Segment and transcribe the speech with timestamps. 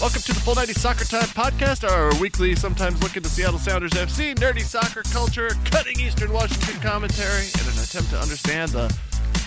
[0.00, 3.92] Welcome to the Full 90 Soccer Time podcast, our weekly, sometimes look into Seattle Sounders
[3.92, 8.94] FC, nerdy soccer culture, cutting Eastern Washington commentary, in an attempt to understand the,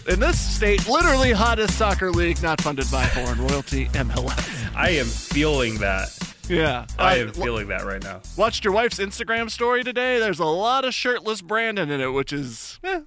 [0.08, 4.76] in this state, literally hottest soccer league not funded by foreign royalty, MLS.
[4.76, 6.10] I am feeling that.
[6.50, 6.86] Yeah.
[7.00, 8.22] I Uh, am feeling that right now.
[8.36, 10.20] Watched your wife's Instagram story today.
[10.20, 13.02] There's a lot of shirtless Brandon in it, which is, eh,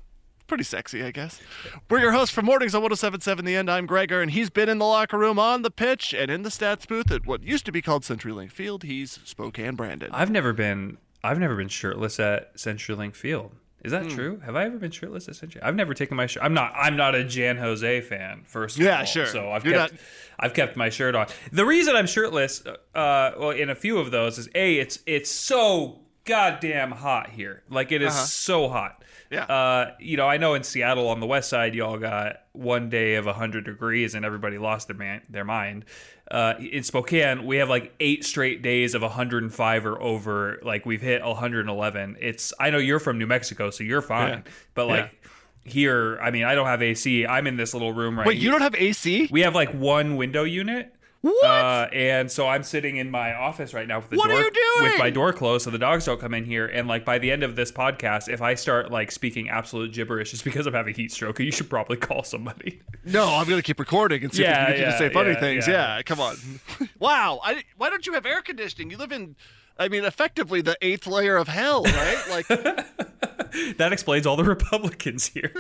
[0.47, 1.41] pretty sexy, I guess.
[1.89, 3.71] We're your hosts for Mornings on 1077 The End.
[3.71, 6.51] I'm Gregor, and he's been in the locker room, on the pitch, and in the
[6.51, 8.83] stats booth at what used to be called CenturyLink Field.
[8.85, 10.11] He's Spokane Brandon.
[10.13, 13.53] I've never been I've never been shirtless at CenturyLink Field.
[13.83, 14.09] Is that Hmm.
[14.15, 14.41] true?
[14.47, 15.61] Have I ever been shirtless at Century?
[15.63, 16.43] I've never taken my shirt.
[16.43, 16.73] I'm not.
[16.75, 18.43] I'm not a Jan Jose fan.
[18.47, 19.27] First, of Yeah, all, sure.
[19.27, 19.93] So I've You're kept.
[19.93, 20.01] not-
[20.39, 21.27] I've kept my shirt on.
[21.53, 24.77] The reason I'm shirtless, uh, well, in a few of those is a.
[24.77, 27.63] It's it's so goddamn hot here.
[27.71, 29.03] Like it is so hot.
[29.31, 29.45] Yeah.
[29.45, 33.17] Uh, you know, I know in Seattle on the west side, y'all got one day
[33.17, 35.85] of 100 degrees and everybody lost their man, their mind.
[36.31, 40.61] Uh, in Spokane, we have like eight straight days of 105 or over.
[40.63, 42.17] Like we've hit 111.
[42.21, 42.53] It's.
[42.59, 44.43] I know you're from New Mexico, so you're fine.
[44.45, 44.53] Yeah.
[44.75, 45.25] But like
[45.65, 47.27] here, I mean, I don't have AC.
[47.27, 48.27] I'm in this little room right.
[48.27, 49.29] Wait, you don't have AC?
[49.31, 50.95] We have like one window unit.
[51.25, 51.45] What?
[51.45, 54.43] Uh, and so I'm sitting in my office right now with the What are door
[54.43, 54.91] you doing?
[54.93, 56.67] with my door closed, so the dogs don't come in here.
[56.67, 60.35] And like by the end of this podcast, if I start like speaking absolute gibberish,
[60.35, 61.39] it's because I'm having heat stroke.
[61.41, 62.83] You should probably call somebody.
[63.07, 64.99] no, I'm going to keep recording and see Yeah, if we can get you to
[64.99, 65.67] say funny yeah, things.
[65.67, 65.97] yeah.
[65.97, 66.37] Yeah, come on.
[66.99, 67.41] wow.
[67.43, 68.91] I, why don't you have air conditioning?
[68.91, 69.35] You live in,
[69.79, 72.23] I mean, effectively the eighth layer of hell, right?
[72.29, 72.47] Like,
[73.77, 75.53] That explains all the Republicans here.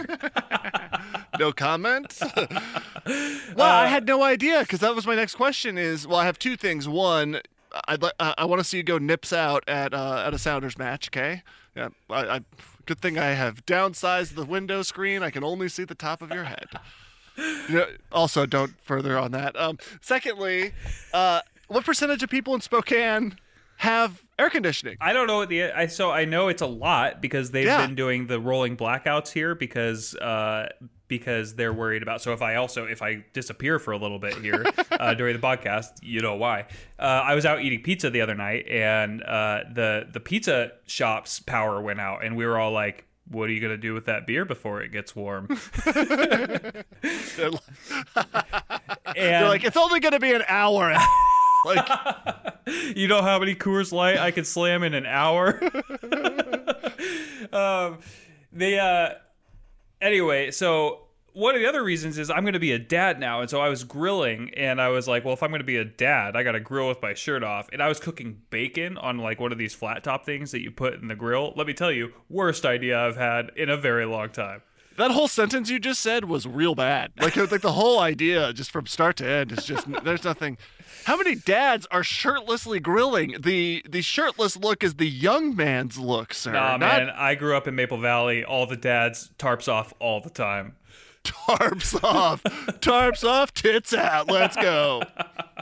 [1.39, 2.19] no comment.
[3.57, 5.79] well, I had no idea because that was my next question.
[5.79, 6.89] Is well, I have two things.
[6.89, 7.41] One,
[7.87, 10.39] I'd li- uh, I want to see you go nips out at uh, at a
[10.39, 11.09] Sounders match.
[11.09, 11.43] Okay.
[11.77, 11.89] Yeah.
[12.11, 12.41] I, I
[12.87, 15.23] good thing I have downsized the window screen.
[15.23, 16.69] I can only see the top of your head.
[17.37, 19.59] You know, also, don't further on that.
[19.59, 20.73] Um, secondly,
[21.13, 23.37] uh, what percentage of people in Spokane
[23.79, 24.97] have air conditioning?
[25.01, 27.87] I don't know what the I so I know it's a lot because they've Yeah.
[27.87, 30.69] been doing the rolling blackouts here because uh
[31.07, 34.35] because they're worried about so if I also if I disappear for a little bit
[34.39, 36.63] here uh, during the podcast you know why
[36.99, 41.41] uh, I was out eating pizza the other night and uh, the the pizza shop's
[41.41, 44.27] power went out and we were all like what are you gonna do with that
[44.27, 45.47] beer before it gets warm?
[45.87, 46.85] and
[49.15, 50.95] They're like, it's only going to be an hour.
[51.65, 51.89] Like,
[52.97, 55.61] you know how many Coors Light I could slam in an hour?
[57.53, 57.99] um,
[58.53, 59.15] they uh,
[60.01, 61.05] anyway, so
[61.35, 63.61] one of the other reasons is I'm going to be a dad now, and so
[63.61, 66.37] I was grilling, and I was like, well, if I'm going to be a dad,
[66.37, 69.41] I got to grill with my shirt off, and I was cooking bacon on like
[69.41, 71.53] one of these flat top things that you put in the grill.
[71.57, 74.63] Let me tell you, worst idea I've had in a very long time.
[74.97, 77.13] That whole sentence you just said was real bad.
[77.25, 80.59] Like, like the whole idea, just from start to end, is just there's nothing.
[81.05, 83.37] How many dads are shirtlessly grilling?
[83.41, 86.53] The the shirtless look is the young man's look, sir.
[86.53, 88.45] Nah, not man, I grew up in Maple Valley.
[88.45, 90.77] All the dads tarps off all the time.
[91.25, 94.29] tarps off, tarps off, tits out.
[94.29, 95.03] Let's go.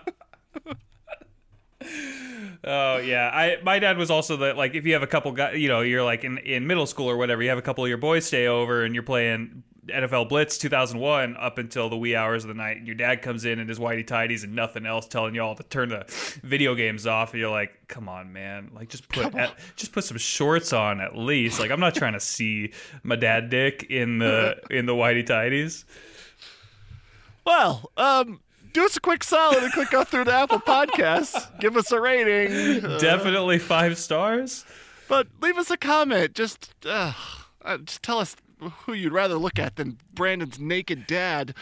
[2.64, 5.58] Oh yeah, I my dad was also the like if you have a couple guys,
[5.58, 7.88] you know, you're like in in middle school or whatever, you have a couple of
[7.88, 12.44] your boys stay over and you're playing NFL Blitz 2001 up until the wee hours
[12.44, 12.76] of the night.
[12.76, 15.56] And your dad comes in in his whitey tidies and nothing else, telling you all
[15.56, 16.04] to turn the
[16.44, 17.32] video games off.
[17.32, 18.70] And you're like, "Come on, man!
[18.72, 21.58] Like just put at, just put some shorts on at least.
[21.58, 22.72] Like I'm not trying to see
[23.02, 25.84] my dad dick in the in the whitey tidies."
[27.44, 28.38] Well, um,
[28.72, 31.58] do us a quick solid and click go through the Apple Podcasts.
[31.60, 32.84] Give us a rating.
[32.84, 34.64] Uh, Definitely five stars.
[35.08, 36.34] but leave us a comment.
[36.34, 37.12] Just, uh,
[37.64, 38.36] uh, just tell us
[38.86, 41.54] who you'd rather look at than Brandon's naked dad.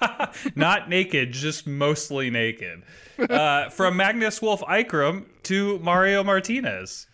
[0.56, 2.82] Not naked, just mostly naked.
[3.18, 7.06] Uh, from Magnus Wolff Eikrem to Mario Martinez.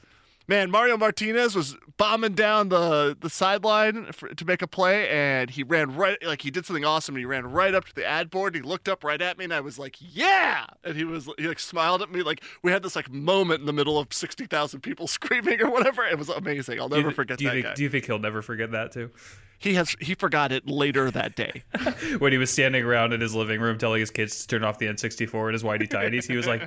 [0.48, 5.50] Man, Mario Martinez was bombing down the the sideline for, to make a play, and
[5.50, 7.14] he ran right like he did something awesome.
[7.14, 8.56] And he ran right up to the ad board.
[8.56, 11.28] And he looked up right at me, and I was like, "Yeah!" And he was
[11.36, 12.22] he like smiled at me.
[12.22, 15.70] Like we had this like moment in the middle of sixty thousand people screaming or
[15.70, 16.02] whatever.
[16.04, 16.80] It was amazing.
[16.80, 17.74] I'll never thi- forget do you that think, guy.
[17.74, 19.10] Do you think he'll never forget that too?
[19.58, 21.64] he has he forgot it later that day.
[22.18, 24.78] when he was standing around in his living room telling his kids to turn off
[24.78, 26.62] the N64 and his whitey tidies, he was like,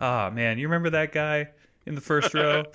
[0.00, 1.48] "Ah, man, you remember that guy
[1.86, 2.64] in the first row?"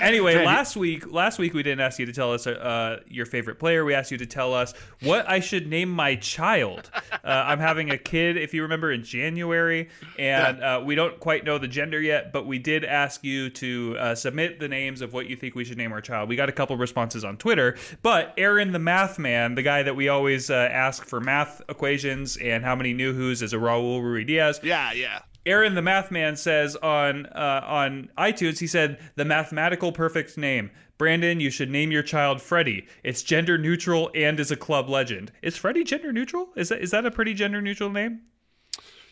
[0.00, 3.26] Anyway, Man, last week, last week we didn't ask you to tell us uh, your
[3.26, 3.84] favorite player.
[3.84, 6.90] We asked you to tell us what I should name my child.
[7.12, 9.88] Uh, I'm having a kid, if you remember, in January,
[10.18, 12.32] and uh, we don't quite know the gender yet.
[12.32, 15.64] But we did ask you to uh, submit the names of what you think we
[15.64, 16.28] should name our child.
[16.28, 19.96] We got a couple responses on Twitter, but Aaron the math man, the guy that
[19.96, 24.62] we always uh, ask for math equations and how many Nouhous is a Raul Ruidíaz.
[24.62, 25.20] yeah, yeah.
[25.48, 30.70] Aaron the Math Man says on uh, on iTunes, he said the mathematical perfect name.
[30.98, 32.86] Brandon, you should name your child Freddie.
[33.04, 35.30] It's gender neutral and is a club legend.
[35.42, 36.48] Is Freddie gender neutral?
[36.56, 38.22] Is that is that a pretty gender neutral name?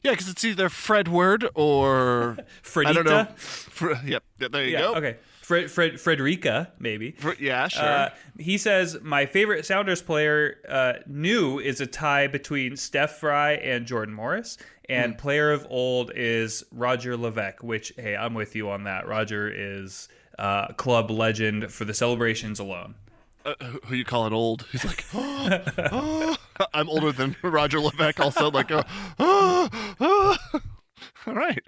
[0.03, 2.87] Yeah, because it's either Fredward or Fredita.
[2.87, 3.25] I don't know.
[3.37, 4.81] Fr- yep, there you Yeah.
[4.81, 4.95] go.
[4.97, 5.17] Okay.
[5.47, 7.15] Fred, Fred, Frederica, maybe.
[7.39, 7.85] Yeah, sure.
[7.85, 13.61] Uh, he says my favorite Sounders player uh, new is a tie between Steph Frei
[13.63, 14.59] and Jordan Morris,
[14.89, 15.19] and Hmm.
[15.19, 17.63] player of old is Roger Levesque.
[17.63, 19.07] Which hey, I'm with you on that.
[19.07, 22.97] Roger is uh, club legend for the celebrations alone.
[23.45, 23.55] uh,
[23.85, 24.67] who- you call it old?
[24.73, 25.61] He's like, "Oh,
[25.93, 26.37] oh."
[26.75, 28.19] I'm older than Roger Levesque.
[28.19, 28.83] Also, like, uh,
[29.21, 29.69] "Oh,
[30.01, 30.37] oh."
[31.27, 31.63] All right.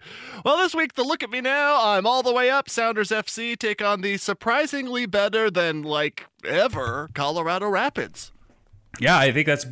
[0.45, 1.79] Well, this week the look at me now.
[1.81, 2.69] I'm all the way up.
[2.69, 8.33] Sounders FC take on the surprisingly better than like ever Colorado Rapids.
[9.01, 9.67] Yeah, I think that's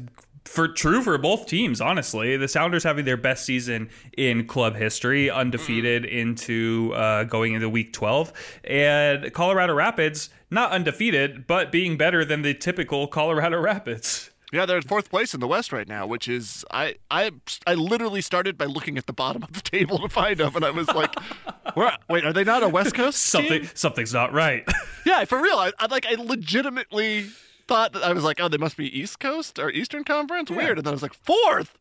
[0.45, 1.81] for true for both teams.
[1.81, 7.69] Honestly, the Sounders having their best season in club history, undefeated into uh, going into
[7.69, 8.33] Week 12,
[8.65, 14.31] and Colorado Rapids not undefeated, but being better than the typical Colorado Rapids.
[14.53, 17.33] Yeah, they're in fourth place in the West right now, which is I I
[17.67, 20.65] I literally started by looking at the bottom of the table to find them, and
[20.65, 21.13] I was like,
[21.75, 24.65] Where, "Wait, are they not a West Coast Something team?" something's not right.
[25.05, 25.57] Yeah, for real.
[25.57, 27.27] I, I like I legitimately
[27.69, 30.51] thought that I was like, oh, they must be East Coast or Eastern Conference.
[30.51, 30.79] Weird.
[30.79, 31.79] And then I was like, fourth.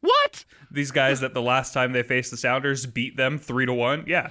[0.00, 0.44] What?
[0.70, 4.04] These guys that the last time they faced the Sounders beat them three to one.
[4.06, 4.30] Yeah,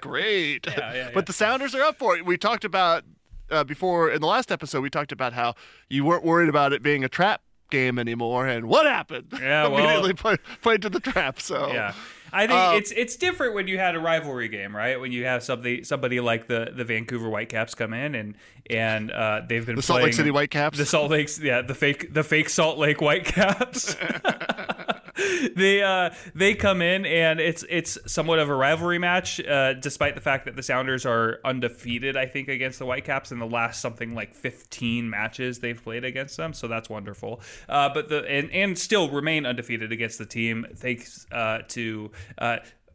[0.00, 0.66] Great.
[0.66, 1.10] yeah, yeah.
[1.14, 2.24] But the Sounders are up for it.
[2.24, 3.04] We talked about
[3.50, 4.80] uh, before in the last episode.
[4.82, 5.54] We talked about how
[5.88, 9.28] you weren't worried about it being a trap game anymore, and what happened?
[9.32, 11.40] Yeah, well- immediately played, played to the trap.
[11.40, 11.92] So yeah.
[12.30, 15.00] I think Uh, it's it's different when you had a rivalry game, right?
[15.00, 18.34] When you have somebody somebody like the, the Vancouver Whitecaps come in and
[18.68, 20.76] and uh, they've been the Salt Lake City Whitecaps.
[20.76, 23.96] the Salt Lakes, yeah, the fake the fake Salt Lake Whitecaps.
[25.56, 30.14] they uh they come in and it's it's somewhat of a rivalry match, uh, despite
[30.14, 32.16] the fact that the Sounders are undefeated.
[32.16, 36.36] I think against the Whitecaps in the last something like fifteen matches they've played against
[36.36, 37.40] them, so that's wonderful.
[37.68, 42.10] Uh, but the and and still remain undefeated against the team thanks uh, to.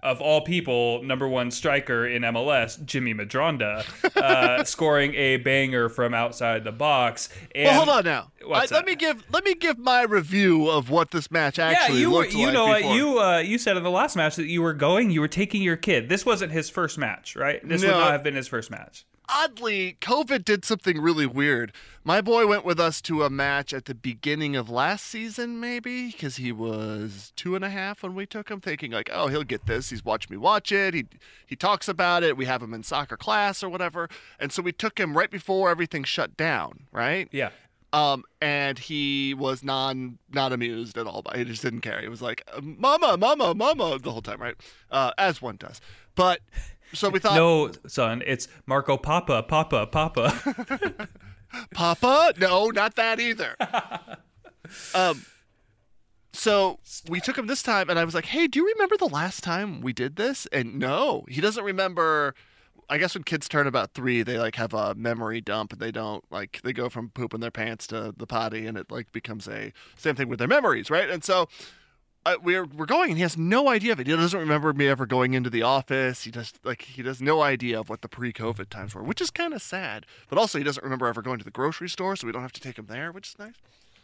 [0.04, 3.86] Of all people, number one striker in MLS, Jimmy Medranda,
[4.18, 7.30] uh, scoring a banger from outside the box.
[7.56, 8.32] And well, hold on now.
[8.54, 12.02] I- let me give let me give my review of what this match actually yeah,
[12.02, 14.48] you looked you like know what you uh, you said in the last match that
[14.48, 16.10] you were going, you were taking your kid.
[16.10, 17.66] This wasn't his first match, right?
[17.68, 19.06] This would not have been his first match.
[19.30, 21.72] Oddly, COVID did something really weird.
[22.04, 26.08] My boy went with us to a match at the beginning of last season, maybe,
[26.12, 29.44] because he was two and a half when we took him, thinking like, "Oh, he'll
[29.44, 29.90] get this.
[29.90, 30.94] He's watched me watch it.
[30.94, 31.06] He
[31.46, 32.36] he talks about it.
[32.36, 35.70] We have him in soccer class or whatever." And so we took him right before
[35.70, 37.30] everything shut down, right?
[37.32, 37.50] Yeah.
[37.94, 41.22] Um, and he was non not amused at all.
[41.22, 41.38] By it.
[41.38, 42.02] He just didn't care.
[42.02, 44.56] He was like, "Mama, mama, mama," the whole time, right?
[44.90, 45.80] Uh, as one does.
[46.16, 46.42] But
[46.94, 51.08] so we thought, No, son, it's Marco Papa, Papa, Papa.
[51.74, 52.34] Papa?
[52.40, 53.56] No, not that either.
[54.96, 55.26] um,
[56.32, 59.08] so we took him this time, and I was like, "Hey, do you remember the
[59.08, 62.34] last time we did this?" And no, he doesn't remember
[62.90, 65.92] I guess when kids turn about three, they like have a memory dump, and they
[65.92, 69.48] don't like they go from pooping their pants to the potty, and it like becomes
[69.48, 71.10] a same thing with their memories, right?
[71.10, 71.48] And so
[72.26, 74.08] uh, we're we're going, and he has no idea of it.
[74.08, 76.24] He doesn't remember me ever going into the office.
[76.24, 79.30] He just like he has no idea of what the pre-COVID times were, which is
[79.30, 80.06] kind of sad.
[80.30, 82.54] But also, he doesn't remember ever going to the grocery store, so we don't have
[82.54, 83.56] to take him there, which is nice.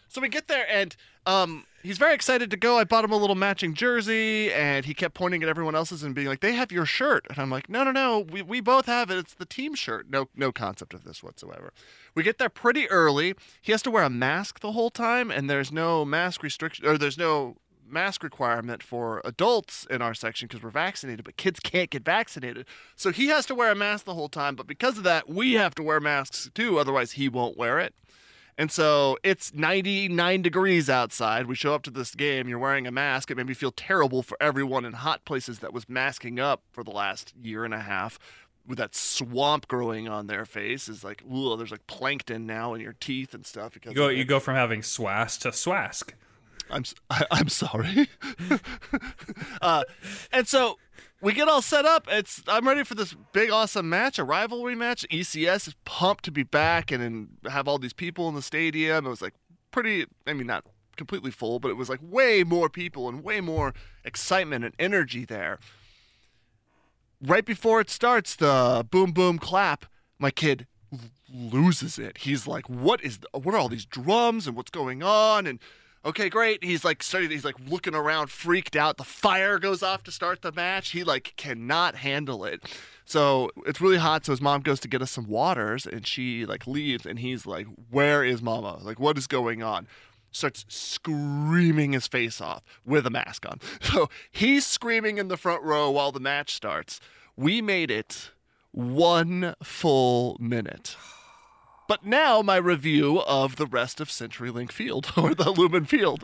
[0.09, 0.95] So we get there, and
[1.27, 2.79] um, he's very excited to go.
[2.79, 6.15] I bought him a little matching jersey, and he kept pointing at everyone else's and
[6.15, 8.87] being like, "They have your shirt," and I'm like, "No, no, no, we, we both
[8.87, 9.17] have it.
[9.19, 10.09] It's the team shirt.
[10.09, 11.71] No, no concept of this whatsoever."
[12.15, 13.35] We get there pretty early.
[13.61, 16.97] He has to wear a mask the whole time, and there's no mask restriction, or
[16.97, 17.57] there's no
[17.89, 22.65] mask requirement for adults in our section because we're vaccinated, but kids can't get vaccinated.
[22.95, 25.53] So he has to wear a mask the whole time, but because of that, we
[25.53, 27.93] have to wear masks too, otherwise, he won't wear it.
[28.57, 31.47] And so it's 99 degrees outside.
[31.47, 33.31] We show up to this game, you're wearing a mask.
[33.31, 36.83] It made me feel terrible for everyone in hot places that was masking up for
[36.83, 38.19] the last year and a half
[38.69, 42.81] with that swamp growing on their face is like, ooh, there's like plankton now in
[42.81, 43.73] your teeth and stuff.
[43.73, 46.13] Because You go you go from having swass to swask.
[46.69, 48.09] I'm s- I, am sorry.
[49.61, 49.83] uh,
[50.31, 50.77] and so
[51.21, 52.07] we get all set up.
[52.09, 55.05] It's I'm ready for this big awesome match, a rivalry match.
[55.11, 59.05] ECS is pumped to be back and, and have all these people in the stadium.
[59.05, 59.33] It was like
[59.71, 60.05] pretty.
[60.25, 63.73] I mean, not completely full, but it was like way more people and way more
[64.05, 65.59] excitement and energy there.
[67.21, 69.85] Right before it starts, the boom boom clap.
[70.17, 70.67] My kid
[71.33, 72.19] loses it.
[72.19, 73.19] He's like, "What is?
[73.19, 75.59] The, what are all these drums and what's going on?" And
[76.05, 76.63] okay, great.
[76.63, 77.29] He's like starting.
[77.29, 78.97] He's like looking around, freaked out.
[78.97, 80.89] The fire goes off to start the match.
[80.91, 82.63] He like cannot handle it.
[83.05, 84.25] So it's really hot.
[84.25, 87.45] So his mom goes to get us some waters, and she like leaves, and he's
[87.45, 88.79] like, "Where is Mama?
[88.83, 89.87] Like, what is going on?"
[90.31, 93.59] Starts screaming his face off with a mask on.
[93.81, 96.99] So he's screaming in the front row while the match starts.
[97.35, 98.29] We made it
[98.71, 100.95] one full minute.
[101.89, 106.23] But now my review of the rest of CenturyLink Field or the Lumen Field.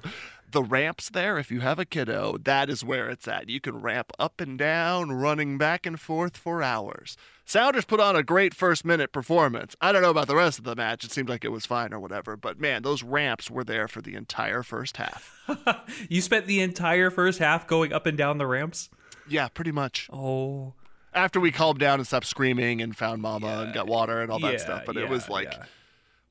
[0.52, 3.50] The ramps there, if you have a kiddo, that is where it's at.
[3.50, 7.18] You can ramp up and down, running back and forth for hours.
[7.46, 9.76] Sounders put on a great first minute performance.
[9.82, 11.04] I don't know about the rest of the match.
[11.04, 12.38] It seemed like it was fine or whatever.
[12.38, 15.32] But man, those ramps were there for the entire first half.
[16.10, 18.92] You spent the entire first half going up and down the ramps.
[19.28, 20.10] Yeah, pretty much.
[20.14, 20.74] Oh,
[21.16, 24.40] After we calmed down and stopped screaming and found mama and got water and all
[24.40, 24.84] that yeah, stuff.
[24.86, 25.64] But it was like, yeah.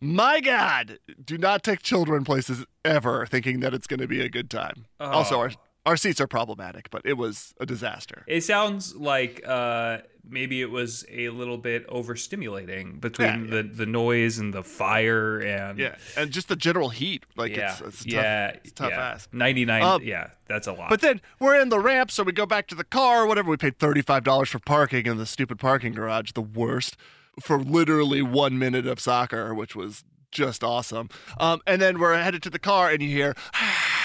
[0.01, 4.29] My God, do not take children places ever thinking that it's going to be a
[4.29, 4.85] good time.
[5.01, 5.41] Also, Oh.
[5.41, 5.51] our
[5.87, 8.25] our seats are problematic, but it was a disaster.
[8.27, 9.99] It sounds like uh,
[10.29, 15.41] maybe it was a little bit overstimulating between Yeah, the, the noise and the fire
[15.41, 18.73] and Yeah, and just the general heat, like yeah, it's, it's a tough, yeah, it's
[18.73, 19.11] tough yeah.
[19.11, 19.33] ask.
[19.33, 20.89] Ninety nine, Um, yeah, that's a lot.
[20.89, 23.51] But then we're in the ramp, so we go back to the car, whatever.
[23.51, 26.97] We paid thirty-five dollars for parking in the stupid parking garage, the worst,
[27.41, 31.09] for literally one minute of soccer, which was just awesome.
[31.39, 33.35] Um, and then we're headed to the car, and you hear,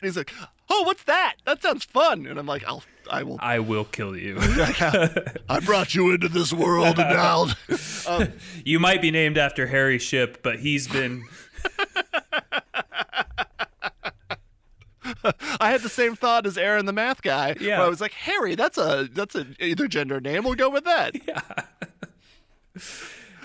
[0.00, 0.32] and he's like,
[0.68, 1.36] "Oh, what's that?
[1.44, 4.36] That sounds fun." And I'm like, "I'll, I will I will kill you.
[5.48, 7.46] I brought you into this world, and now
[8.06, 8.32] um,
[8.64, 11.24] you might be named after Harry Shipp, but he's been
[15.60, 17.56] I had the same thought as Aaron, the math guy.
[17.60, 17.82] Yeah.
[17.82, 20.44] I was like, Harry, that's a that's a either gender name.
[20.44, 21.16] We'll go with that.
[21.26, 21.40] Yeah.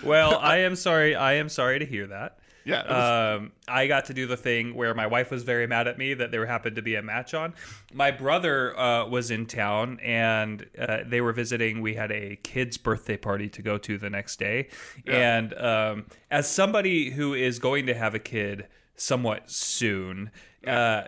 [0.04, 0.38] well.
[0.38, 1.16] I am sorry.
[1.16, 2.40] I am sorry to hear that.
[2.66, 5.88] Yeah, was- Um, I got to do the thing where my wife was very mad
[5.88, 7.54] at me that there happened to be a match on.
[7.94, 11.82] My brother uh, was in town and uh, they were visiting.
[11.82, 14.70] We had a kid's birthday party to go to the next day.
[15.08, 20.32] And um, as somebody who is going to have a kid somewhat soon,
[20.66, 21.04] uh,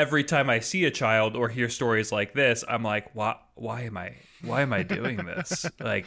[0.00, 3.82] every time I see a child or hear stories like this, I'm like, why, why
[3.82, 5.66] am I, why am I doing this?
[5.80, 6.06] like,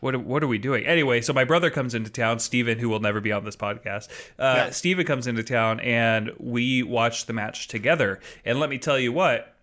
[0.00, 0.86] what, what are we doing?
[0.86, 4.08] Anyway, so my brother comes into town, Steven, who will never be on this podcast.
[4.38, 4.70] Uh, Yeah.
[4.70, 8.18] Steven comes into town and we watch the match together.
[8.46, 9.53] And let me tell you what,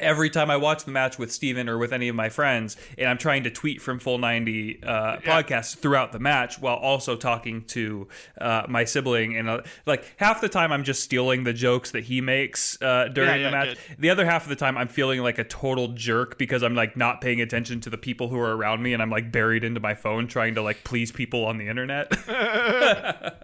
[0.00, 3.08] every time I watch the match with Steven or with any of my friends, and
[3.08, 7.64] I'm trying to tweet from Full 90 uh, podcasts throughout the match while also talking
[7.66, 8.08] to
[8.40, 9.36] uh, my sibling.
[9.36, 13.08] And uh, like half the time, I'm just stealing the jokes that he makes uh,
[13.12, 13.78] during Yeah, the yeah, match.
[13.98, 16.96] The other half of the time, I'm feeling like a total jerk because I'm like
[16.96, 19.80] not paying attention to the people who are around me and I'm like buried into
[19.80, 22.10] my phone trying to like please people on the internet.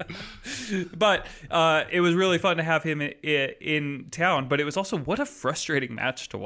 [0.96, 3.12] but uh, it was really fun to have him in,
[3.60, 4.48] in town.
[4.48, 6.45] But it was also what a frustrating match to watch.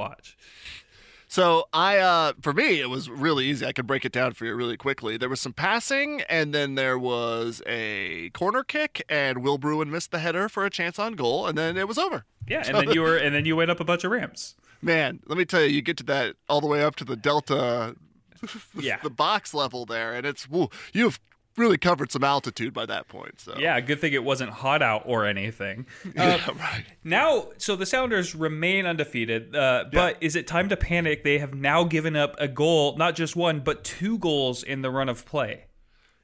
[1.29, 3.65] So I, uh, for me, it was really easy.
[3.65, 5.17] I could break it down for you really quickly.
[5.17, 10.11] There was some passing, and then there was a corner kick, and Will Bruin missed
[10.11, 12.25] the header for a chance on goal, and then it was over.
[12.49, 14.57] Yeah, and then you were and then you went up a bunch of ramps.
[14.83, 17.15] Man, let me tell you, you get to that all the way up to the
[17.17, 17.95] Delta
[18.75, 18.99] Yeah.
[19.03, 21.21] the box level there, and it's woo, you've
[21.57, 23.41] really covered some altitude by that point.
[23.41, 25.87] So Yeah, good thing it wasn't hot out or anything.
[26.05, 26.85] Uh, Yeah, right.
[27.05, 31.25] Now, so the Sounders remain undefeated, uh, but is it time to panic?
[31.25, 34.91] They have now given up a goal, not just one, but two goals in the
[34.91, 35.65] run of play.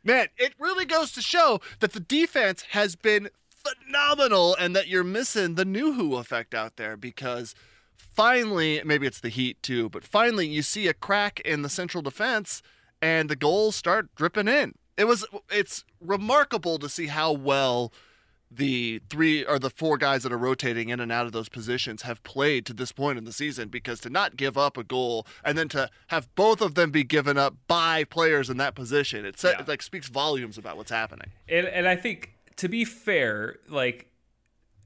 [0.05, 5.03] Man, it really goes to show that the defense has been phenomenal and that you're
[5.05, 7.55] missing the Nouhou effect out there because
[7.97, 12.03] finally, maybe it's the heat too, but finally you see a crack in the central
[12.03, 12.63] defense
[13.03, 14.75] and the goals start dripping in.
[14.97, 17.93] It was it's remarkable to see how well
[18.51, 22.03] the three or the four guys that are rotating in and out of those positions
[22.03, 25.27] have played to this point in the season because to not give up a goal
[25.45, 29.25] and then to have both of them be given up by players in that position
[29.27, 29.61] it, sa- Yeah.
[29.63, 34.11] it like speaks volumes about what's happening And, and I think, to be fair, like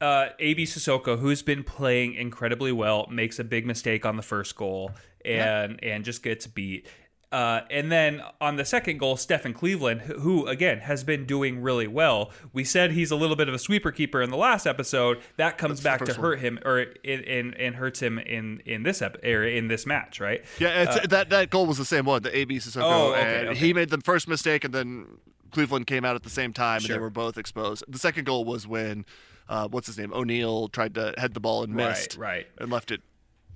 [0.00, 4.56] uh, AB Cissoko, who's been playing incredibly well, makes a big mistake on the first
[4.56, 6.86] goal and and just gets beat.
[7.32, 11.86] Uh, and then on the second goal, Stefan Cleveland, who- again has been doing really
[11.86, 12.32] well.
[12.52, 15.18] We said he's a little bit of a sweeper keeper in the last episode.
[15.36, 16.24] That comes back to first one.
[16.30, 20.18] hurt him, or in, in, and hurts him in in this ep- in this match,
[20.18, 20.42] right?
[20.58, 23.48] yeah it's, that that goal was the same one the AB Cissoko Oh, okay, and
[23.50, 23.58] okay.
[23.58, 25.06] he made the first mistake and then
[25.52, 28.44] Cleveland came out at the same time and they were both exposed the second goal
[28.44, 29.04] was when
[29.48, 32.46] uh, what's his name O'Neill tried to head the ball and Right, missed right.
[32.58, 33.02] and left it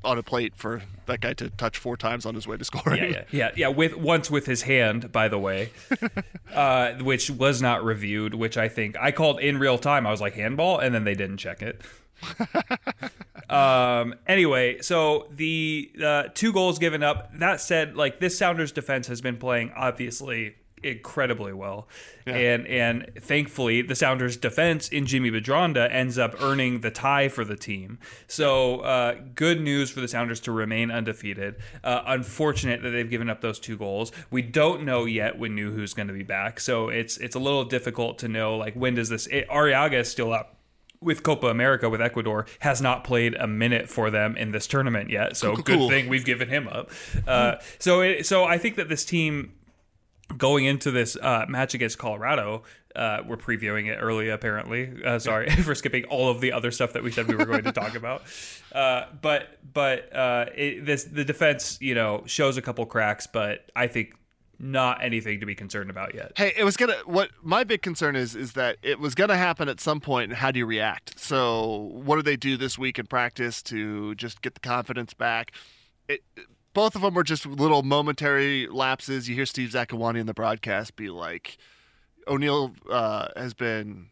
[0.04, 3.02] on a plate for that guy to touch four times on his way to scoring
[3.02, 3.68] yeah, yeah, yeah, yeah.
[3.68, 5.70] With once with his hand, by the way,
[6.54, 8.34] uh, which was not reviewed.
[8.34, 10.06] Which I think I called in real time.
[10.06, 11.82] I was like handball, and then they didn't check it.
[13.50, 14.14] um.
[14.26, 17.36] Anyway, so the uh, two goals given up.
[17.38, 21.88] That said, like this Sounders defense has been playing obviously incredibly well,
[22.26, 27.44] and and thankfully the Sounders defense in Jimmy Medranda ends up earning the tie for
[27.44, 27.98] the team.
[28.26, 31.56] So uh, good news for the Sounders to remain undefeated.
[31.82, 34.12] Uh, unfortunate that they've given up those two goals.
[34.30, 37.64] We don't know yet when Nouhou's going to be back, so it's it's a little
[37.64, 39.26] difficult to know like when does this.
[39.28, 40.54] It, Arreaga is still up
[41.00, 45.10] with Copa America with Ecuador has not played a minute for them in this tournament
[45.10, 45.36] yet.
[45.36, 45.88] So Cool, good cool.
[45.90, 46.90] thing we've given him up.
[47.26, 49.52] Uh, so it, so I think that this team
[50.36, 52.62] going into this uh, match against Colorado.
[52.94, 54.90] Uh, we're previewing it early, apparently.
[55.04, 57.64] Uh, sorry for skipping all of the other stuff that we said we were going
[57.64, 58.22] to talk about.
[58.72, 63.70] Uh, but but uh, it, this the defense, you know, shows a couple cracks, but
[63.74, 64.14] I think
[64.58, 66.32] not anything to be concerned about yet.
[66.36, 66.96] Hey, it was gonna.
[67.04, 70.38] What my big concern is is that it was gonna happen at some point, and
[70.38, 71.18] how do you react?
[71.18, 75.52] So, what do they do this week in practice to just get the confidence back?
[76.08, 76.22] It,
[76.74, 79.28] both of them were just little momentary lapses.
[79.28, 81.56] You hear Steve Zakuani in the broadcast be like,
[82.28, 84.10] O'Neill uh, has been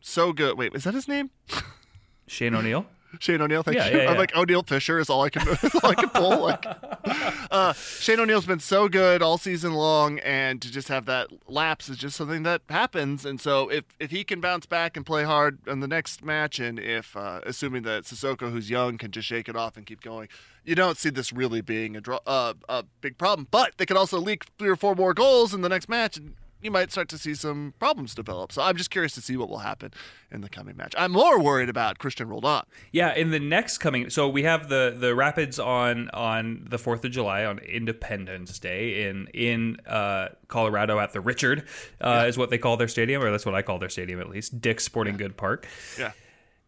[0.00, 1.30] so good." Wait, is that his name?
[2.26, 2.86] Shane O'Neill.
[3.20, 3.98] Shane O'Neill, thank Yeah, you.
[4.02, 5.46] yeah, I'm like O'Neal Fisher is all I can
[5.82, 6.42] all I can pull.
[6.42, 6.64] Like,
[7.50, 11.88] uh, Shane O'Neill's been so good all season long, and to just have that lapse
[11.88, 13.24] is just something that happens.
[13.24, 16.58] And so, if if he can bounce back and play hard in the next match,
[16.58, 20.00] and if uh, assuming that Cissoko, who's young, can just shake it off and keep
[20.00, 20.28] going,
[20.64, 23.46] you don't see this really being a draw, uh, a big problem.
[23.50, 26.34] But they could also leak three or four more goals in the next match, and
[26.62, 28.52] you might start to see some problems develop.
[28.52, 29.92] So I'm just curious to see what will happen
[30.30, 30.94] in the coming match.
[30.96, 32.62] I'm more worried about Christian Roldan.
[32.92, 37.04] Yeah, in the next coming, so we have the the Rapids on on the Fourth
[37.04, 41.66] of July on Independence Day in in uh, Colorado at the Richard
[42.00, 44.28] uh, is what they call their stadium, or that's what I call their stadium at
[44.28, 45.66] least, Dick's Sporting Good Park.
[45.98, 46.12] Yeah.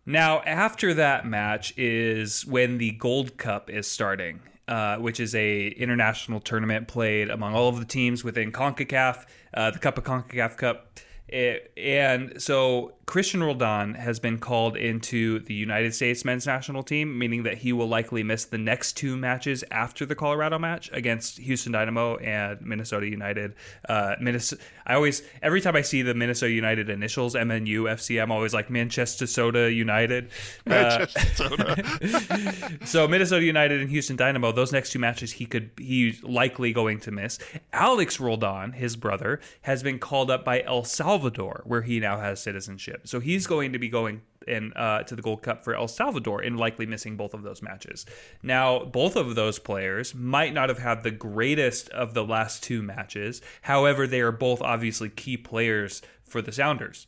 [0.06, 5.68] Now, after that match is when the Gold Cup is starting, uh, which is a
[5.68, 10.56] international tournament played among all of the teams within CONCACAF, uh, the Cup of CONCACAF
[10.56, 11.00] Cup.
[11.28, 17.18] It- and so Christian Roldan has been called into the United States men's national team,
[17.18, 21.38] meaning that he will likely miss the next two matches after the Colorado match against
[21.38, 23.54] Houston Dynamo and Minnesota United.
[23.88, 28.30] Uh, Minnesota, I always, every time I see the Minnesota United initials, MNU FC, I'm
[28.30, 30.28] always like Manchester Soda United.
[30.66, 31.06] Uh,
[32.84, 37.00] so Minnesota United and Houston Dynamo, those next two matches he could he's likely going
[37.00, 37.38] to miss.
[37.72, 41.17] Alex Roldan, his brother, has been called up by El Salvador,
[41.64, 43.06] where he now has citizenship.
[43.06, 46.40] So he's going to be going in uh, to the Gold Cup for El Salvador
[46.40, 48.06] and likely missing both of those matches.
[48.42, 52.82] Now, both of those players might not have had the greatest of the last two
[52.82, 53.42] matches.
[53.62, 57.06] However, they are both obviously key players for the Sounders.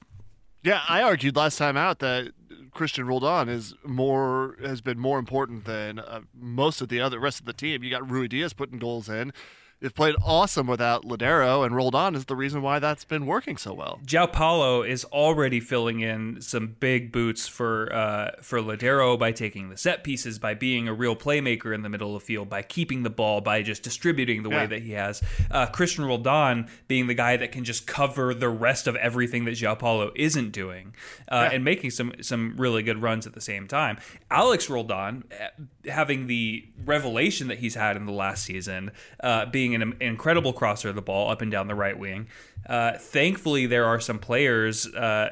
[0.63, 2.33] Yeah, I argued last time out that
[2.73, 7.41] Christian Roldan is more has been more important than uh, most of the other rest
[7.41, 7.83] of the team.
[7.83, 9.33] You got Ruidíaz putting goals in.
[9.81, 13.73] They've played awesome without Lodeiro, and Roldan is the reason why that's been working so
[13.73, 13.99] well.
[14.05, 19.71] João Paulo is already filling in some big boots for uh, for Lodeiro by taking
[19.71, 22.63] the set pieces, by being a real playmaker in the middle of the field, by
[22.63, 24.57] keeping the ball, by just distributing the Yeah.
[24.59, 25.23] way that he has.
[25.51, 29.53] Uh, Christian Roldan being the guy that can just cover the rest of everything that
[29.53, 30.95] João Paulo isn't doing,
[31.31, 31.57] uh, Yeah.
[31.57, 33.99] and making some some really good runs at the same time.
[34.31, 38.91] Alex Roldan uh, having the revelation that he's had in the last season,
[39.23, 42.27] uh, being an, incredible crosser of the ball up and down the right wing.
[42.67, 44.87] Uh, thankfully, there are some players.
[44.87, 45.31] Uh,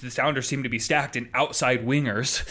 [0.00, 2.44] the Sounders seem to be stacked in outside wingers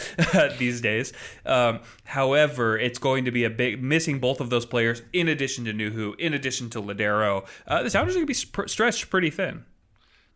[0.58, 1.12] these days.
[1.44, 5.64] Um, however, it's going to be a big missing both of those players in addition
[5.66, 7.46] to Nouhou, in addition to Lodeiro.
[7.66, 9.64] Uh, the Sounders are going to be sp- stretched pretty thin.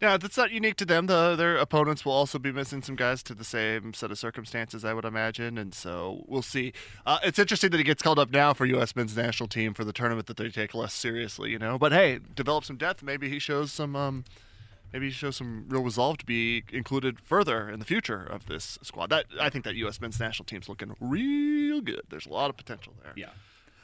[0.01, 1.07] Yeah, that's not unique to them.
[1.07, 4.83] The, their opponents will also be missing some guys to the same set of circumstances,
[4.83, 6.73] I would imagine, and so we'll see.
[7.05, 8.97] Uh, it's interesting that he gets called up now for U.S.
[8.97, 11.79] men's national team for the tournament that they take less seriously, you know.
[11.79, 13.03] But hey, develop some depth.
[13.03, 13.95] Maybe he shows some.
[13.95, 14.25] Um,
[14.91, 18.79] maybe he shows some real resolve to be included further in the future of this
[18.83, 19.11] squad.
[19.11, 20.01] That I think that U.S.
[20.01, 22.03] men's national team's looking real good.
[22.09, 23.13] There's a lot of potential there.
[23.17, 23.31] Yeah.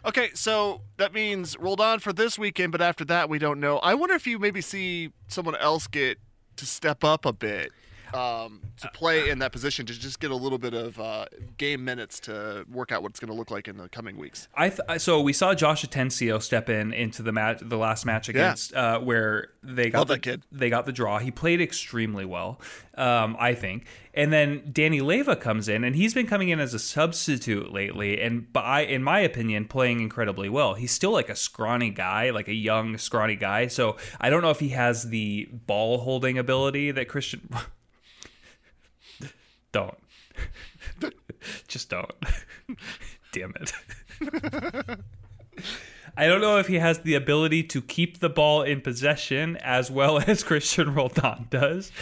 [0.06, 3.78] Okay, so that means Roldan for this weekend, but after that, we don't know.
[3.78, 6.18] I wonder if you maybe see someone else get
[6.58, 7.72] to step up a bit
[8.16, 11.26] um, to play in that position to just get a little bit of uh,
[11.58, 14.48] game minutes to work out what it's going to look like in the coming weeks.
[14.54, 18.28] I th- so we saw Josh Atencio step in into the match, the last match
[18.28, 20.42] against uh, where they got Love the, that kid.
[20.50, 21.18] they got the draw.
[21.18, 22.60] He played extremely well,
[22.94, 23.86] um, I think.
[24.14, 28.20] And then Danny Leyva comes in, and he's been coming in as a substitute lately,
[28.22, 30.72] and by in my opinion, playing incredibly well.
[30.74, 33.66] He's still like a scrawny guy, like a young scrawny guy.
[33.66, 37.48] So I don't know if he has the ball holding ability that Christian.
[39.76, 39.98] don't.
[41.68, 42.10] Just don't.
[43.32, 43.72] Damn it.
[46.16, 49.90] I don't know if he has the ability to keep the ball in possession as
[49.90, 51.92] well as Christian Roldan does.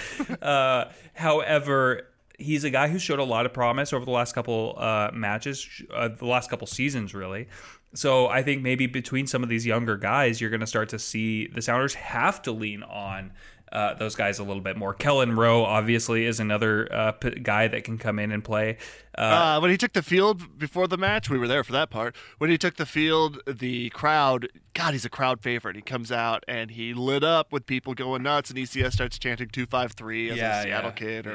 [0.40, 0.84] Uh,
[1.14, 2.06] however,
[2.38, 5.68] he's a guy who showed a lot of promise over the last couple uh, matches,
[5.92, 7.48] uh, the last couple seasons, really.
[7.94, 10.98] So I think maybe between some of these younger guys, you're going to start to
[11.00, 13.32] see the Sounders have to lean on
[13.74, 14.94] uh, those guys a little bit more.
[14.94, 18.78] Kelyn Rowe obviously is another uh, p- guy that can come in and play.
[19.18, 21.90] Uh, Uh, when he took the field before the match, we were there for that
[21.90, 22.14] part.
[22.38, 25.76] When he took the field, the crowd, God, he's a crowd favorite.
[25.76, 29.48] He comes out and he lit up with people going nuts, and ECS starts chanting
[29.48, 31.32] 253 as Yeah, a Seattle yeah, kid or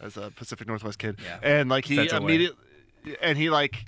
[0.00, 0.06] yeah.
[0.06, 1.18] as a Pacific Northwest kid.
[1.42, 2.58] And like he immediately,
[3.22, 3.86] and he like,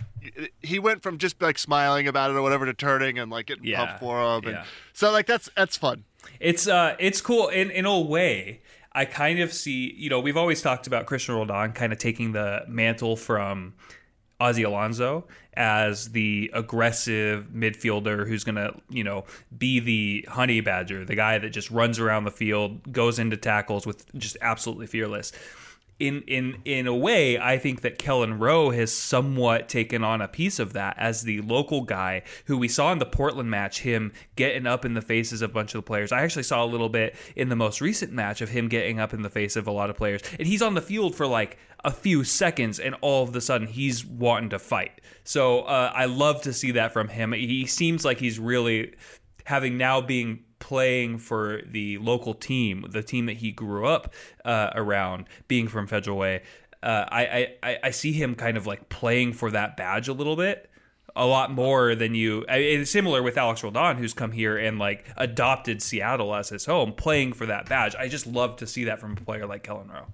[0.62, 3.64] he went from just like smiling about it or whatever to turning and like getting
[3.64, 4.44] Yeah, pumped for him.
[4.44, 4.64] And yeah.
[4.92, 6.04] so like that's that's fun.
[6.40, 8.62] It's uh it's cool in in a way.
[8.92, 12.32] I kind of see, you know, we've always talked about Christian Roldan kind of taking
[12.32, 13.74] the mantle from
[14.40, 19.24] Ozzy Alonso as the aggressive midfielder who's going to, you know,
[19.56, 23.86] be the honey badger, the guy that just runs around the field, goes into tackles
[23.86, 25.32] with just absolutely fearless.
[25.98, 30.28] In in in a way, I think that Kelyn Rowe has somewhat taken on a
[30.28, 34.12] piece of that as the local guy who we saw in the Portland match, him
[34.36, 36.12] getting up in the faces of a bunch of the players.
[36.12, 39.12] I actually saw a little bit in the most recent match of him getting up
[39.12, 40.22] in the face of a lot of players.
[40.38, 43.66] And he's on the field for like a few seconds and all of a sudden
[43.66, 45.00] he's wanting to fight.
[45.24, 47.32] So uh, I love to see that from him.
[47.32, 48.94] He seems like he's really
[49.44, 54.12] having now being playing for the local team, the team that he grew up
[54.44, 56.42] uh, around, being from Federal Way.
[56.82, 60.36] Uh, I, I I see him kind of like playing for that badge a little
[60.36, 60.68] bit,
[61.16, 62.44] a lot more than you.
[62.50, 66.66] I, it's similar with Alex Roldan, who's come here and like adopted Seattle as his
[66.66, 67.96] home, playing for that badge.
[67.96, 70.12] I just love to see that from a player like Kelyn Rowe.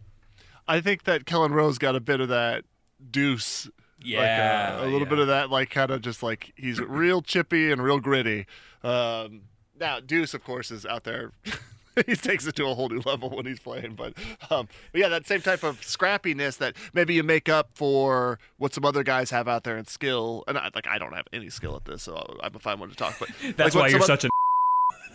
[0.68, 2.64] I think that Kelyn Rowe's got a bit of that
[3.10, 3.68] deuce.
[4.00, 5.08] Yeah, like uh, a little yeah.
[5.08, 8.46] bit of that, like kind of just like he's real chippy and real gritty.
[8.84, 9.42] Um,
[9.78, 11.32] now, Deuce, of course, is out there.
[12.06, 14.14] he takes it to a whole new level when he's playing, but,
[14.50, 18.74] um, but yeah, that same type of scrappiness that maybe you make up for what
[18.74, 20.44] some other guys have out there in skill.
[20.48, 22.90] And I, like, I don't have any skill at this, so I'm a fine one
[22.90, 23.16] to talk.
[23.18, 24.28] But That's like, why you're such a.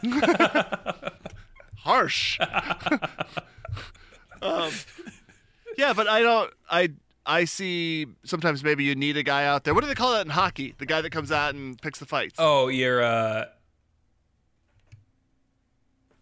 [1.76, 2.40] harsh.
[4.42, 4.72] um,
[5.78, 6.54] yeah, but I don't.
[6.70, 6.92] I
[7.26, 9.74] I see sometimes maybe you need a guy out there.
[9.74, 10.74] What do they call that in hockey?
[10.78, 12.36] The guy that comes out and picks the fights.
[12.38, 13.04] Oh, you're.
[13.04, 13.46] uh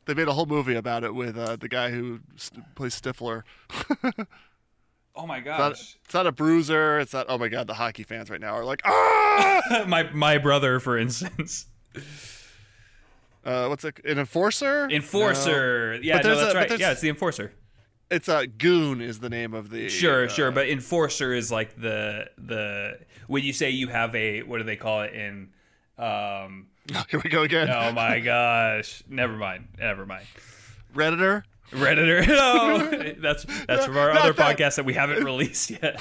[0.07, 3.43] They made a whole movie about it with uh, the guy who st- plays Stifler.
[5.19, 5.97] Oh my It's not, gosh.
[6.05, 6.99] it's not a bruiser.
[6.99, 7.25] It's not.
[7.27, 9.83] Oh my god, the hockey fans right now are like, ah.
[9.87, 11.65] my my brother, for instance.
[13.43, 13.99] uh, what's it?
[14.05, 14.87] An enforcer?
[14.91, 15.97] Enforcer.
[16.03, 16.79] Yeah, But no, that's a- right.
[16.79, 17.51] Yeah, it's the enforcer.
[18.11, 19.89] It's a goon is the name of the.
[19.89, 24.43] Sure, uh, sure, but enforcer is like the the when you say you have a
[24.43, 25.49] what do they call it in
[25.97, 26.67] Um,
[27.09, 27.69] Here we go again.
[27.69, 29.03] oh my gosh.
[29.09, 29.67] Never mind.
[29.77, 30.25] Never mind.
[30.95, 31.43] Redditor.
[31.71, 32.25] Redditor.
[32.27, 34.57] No, that's that's from our Not other that.
[34.57, 35.99] podcast that we haven't released yet.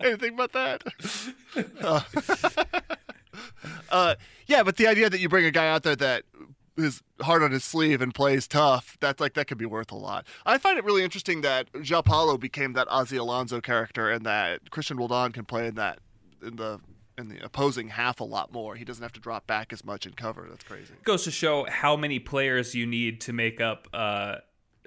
[0.00, 0.84] Anything but that?
[1.82, 2.00] uh,
[3.90, 4.14] uh,
[4.46, 6.22] yeah, but the idea that you bring a guy out there that
[6.76, 9.96] is hard on his sleeve and plays tough, that's like that could be worth a
[9.96, 10.26] lot.
[10.44, 14.70] I find it really interesting that Joao Paulo became that Ozzy Alonso character and that
[14.70, 15.98] Christian Roldan can play in that
[16.44, 16.80] in the
[17.18, 18.74] in the opposing half a lot more.
[18.74, 20.46] He doesn't have to drop back as much in cover.
[20.48, 20.94] That's crazy.
[21.04, 24.36] Goes to show how many players you need to make up uh,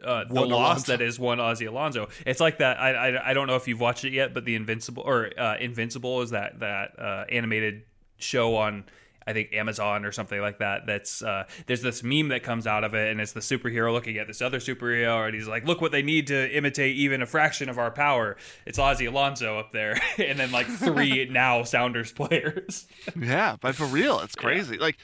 [0.04, 0.92] uh, the One loss Alonso.
[0.92, 2.10] that is one Ozzy Alonso.
[2.26, 2.80] It's like that.
[2.80, 5.58] I, I I don't know if you've watched it yet, but the Invincible or uh,
[5.60, 7.84] Invincible is that that uh, animated
[8.18, 8.86] show on.
[9.28, 10.88] I think Amazon or something like that.
[10.88, 14.18] That's uh, there's this meme that comes out of it, and it's the superhero looking
[14.18, 17.26] at this other superhero, and he's like, "Look what they need to imitate even a
[17.26, 22.14] fraction of our power." It's Ozzy Alonso up there, and then like three now Sounders
[22.14, 22.88] players.
[23.20, 24.78] Yeah, but for real, it's crazy.
[24.78, 24.98] Like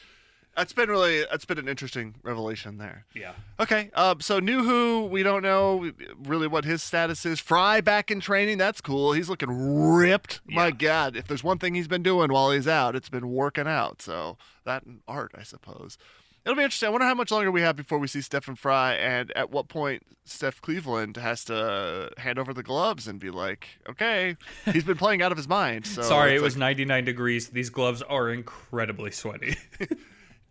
[0.55, 3.05] that's been really that's been an interesting revelation there.
[3.15, 3.33] yeah.
[3.59, 5.91] Okay, um, so Nouhou, we don't know
[6.23, 7.39] really what his status is.
[7.39, 9.13] Frei back in training, that's cool.
[9.13, 10.41] He's looking ripped.
[10.45, 13.67] My God, if there's one thing he's been doing while he's out, it's been working
[13.67, 14.01] out.
[14.01, 15.97] So that and art, I suppose.
[16.45, 16.87] It'll be interesting.
[16.87, 19.69] I wonder how much longer we have before we see Stefan Frei, and at what
[19.69, 24.35] point Steph Cleveland has to hand over the gloves and be like, "Okay,
[24.65, 27.47] he's been playing out of his mind." So Sorry, it was like, 99 degrees.
[27.47, 29.55] These gloves are incredibly sweaty.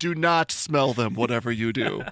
[0.03, 2.03] do not smell them, whatever you do.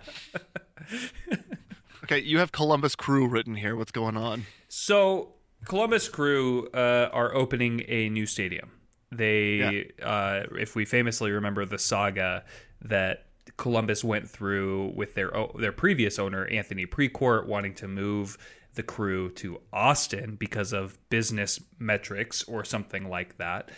[2.04, 3.74] okay, you have Columbus Crew written here.
[3.74, 4.46] What's going on?
[4.68, 8.70] so, Columbus Crew uh, are opening a new stadium.
[9.10, 12.44] They, uh, if we famously remember the saga
[12.82, 13.26] that
[13.56, 18.38] Columbus went through with their o- their previous owner Anthony Precourt wanting to move
[18.74, 23.68] the crew to Austin because of business metrics or something like that.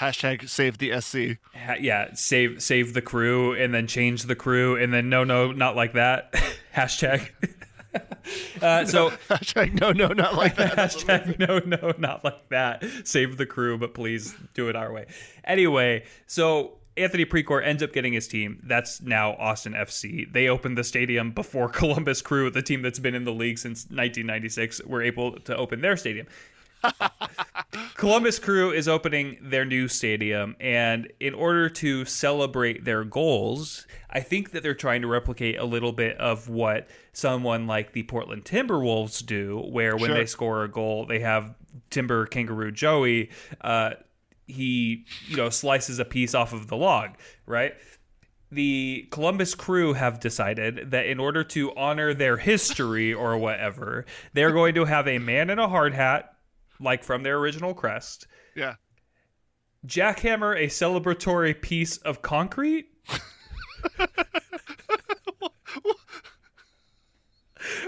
[0.00, 1.38] Hashtag save the SC.
[1.80, 5.76] yeah, save save the crew and then change the crew and then no no not
[5.76, 6.32] like that
[6.74, 7.28] hashtag.
[8.62, 10.76] uh, so Hashtag no, no, not like that.
[10.76, 12.82] hashtag no no not like that.
[13.04, 15.06] Save the crew, but please do it our way.
[15.44, 16.78] Anyway, so.
[16.94, 18.60] Anthony Precourt ends up getting his team.
[18.64, 20.30] That's now Austin FC.
[20.30, 23.84] They opened the stadium before Columbus Crew, the team that's been in the league since
[23.84, 26.26] 1996, were able to open their stadium.
[27.96, 34.20] Columbus Crew is opening their new stadium, and in order to celebrate their goals, I
[34.20, 38.44] think that they're trying to replicate a little bit of what someone like the Portland
[38.44, 40.16] Timberwolves do, where when Sure.
[40.16, 41.54] they score a goal, they have
[41.90, 43.30] Timber Kangaroo Joey.
[43.60, 43.90] Uh,
[44.46, 47.10] he, you know, slices a piece off of the log,
[47.46, 47.74] right?
[48.50, 54.52] the Columbus crew have decided that in order to honor their history or whatever, they're
[54.52, 56.34] going to have a man in a hard hat,
[56.82, 58.74] like from their original crest, Yeah.
[59.86, 62.88] jackhammer a celebratory piece of concrete.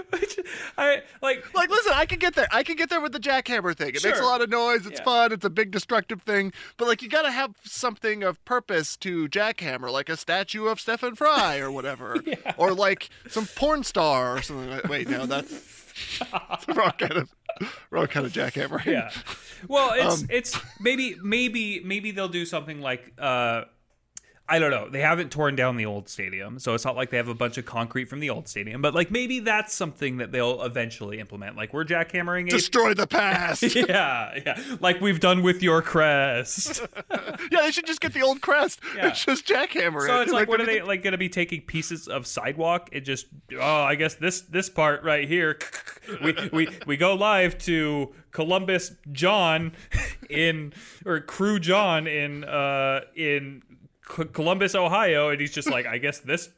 [0.09, 0.39] Which
[0.77, 1.53] I like.
[1.53, 2.47] Like, listen, I can get there.
[2.51, 3.89] I can get there with the jackhammer thing.
[3.89, 4.85] It makes a lot of noise.
[4.85, 5.03] It's Yeah.
[5.05, 5.31] fun.
[5.33, 6.53] It's a big destructive thing.
[6.77, 10.79] But like, you got to have something of purpose to jackhammer, like a statue of
[10.79, 12.15] Stefan Frei or whatever,
[12.57, 14.69] or like some porn star or something.
[14.69, 15.84] like Wait, no, that's,
[16.67, 17.33] the wrong kind of
[17.89, 18.83] wrong kind of jackhammer.
[18.85, 19.11] yeah.
[19.67, 23.63] Well, it's Um, it's maybe maybe maybe they'll do something like uh
[24.47, 24.87] I don't know.
[24.87, 27.57] They haven't torn down the old stadium, so it's not like they have a bunch
[27.57, 28.79] of concrete from the old stadium.
[28.79, 31.55] But like maybe that's something that they'll eventually implement.
[31.55, 33.63] Like we're jackhammering a Destroy the past.
[33.75, 36.85] yeah, yeah, like we've done with your crest.
[37.51, 38.81] yeah, they should just get the old crest.
[38.95, 39.07] Yeah.
[39.07, 40.05] It's just jackhammer.
[40.05, 43.03] So it's like, what are they like going to be taking pieces of sidewalk and
[43.03, 43.25] just?
[43.59, 45.57] Oh, I guess this this part right here.
[46.23, 49.71] We we we go live to Columbus John
[50.29, 50.71] in
[51.03, 53.63] or Crew John in uh in
[54.05, 56.49] Columbus, Ohio, and he's just like, I guess this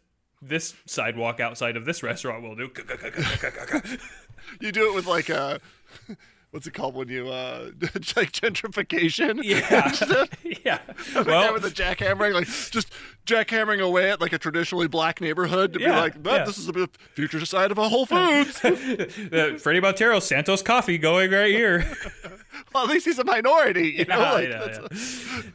[0.41, 2.69] this sidewalk outside of this restaurant will do.
[4.61, 5.59] You do it with like a
[6.51, 7.71] what's it called when you uh
[8.15, 9.41] like gentrification?
[9.43, 9.93] Yeah,
[10.63, 10.79] yeah.
[11.25, 12.91] Well, with a jackhammering, like just
[13.27, 16.45] jackhammering away at like a traditionally black neighborhood to be like, "But yeah.
[16.45, 18.59] this is the future side of a Whole Foods.
[18.61, 21.85] Fredy Montero, Santos Coffee, going right here.
[22.73, 24.17] well, at least he's a minority, you know.
[24.27, 24.87] Yeah, like, yeah,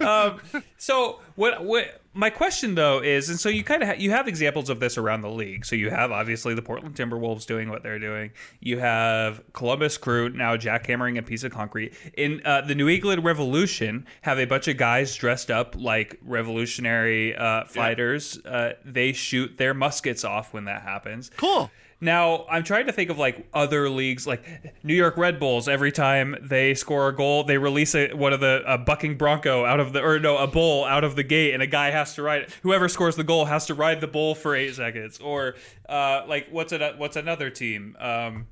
[0.00, 0.24] yeah.
[0.24, 4.10] um, so what what my question though is, and so you kind of ha- you
[4.10, 5.64] have examples of this around the league.
[5.64, 8.32] So you have obviously the Portland Timberwolves doing what they're doing.
[8.60, 11.94] You have Columbus Crew now jackhammering a piece of concrete.
[12.16, 17.34] In uh, the New England Revolution, have a bunch of guys dressed up like revolutionary
[17.34, 18.38] uh, fighters.
[18.44, 21.30] Uh, they shoot their muskets off when that happens.
[21.36, 21.70] Cool.
[22.02, 24.44] Now I'm trying to think of like other leagues, like
[24.82, 25.68] New York Red Bulls.
[25.68, 29.64] Every time they score a goal, they release a, one of the a bucking bronco
[29.64, 32.16] out of the or no a bull out of the gate, and a guy has
[32.16, 32.52] to ride.
[32.64, 35.20] Whoever scores the goal has to ride the bull for eight seconds.
[35.20, 35.54] Or
[35.88, 36.98] uh, like what's it?
[36.98, 37.96] What's another team?
[38.00, 38.48] Um,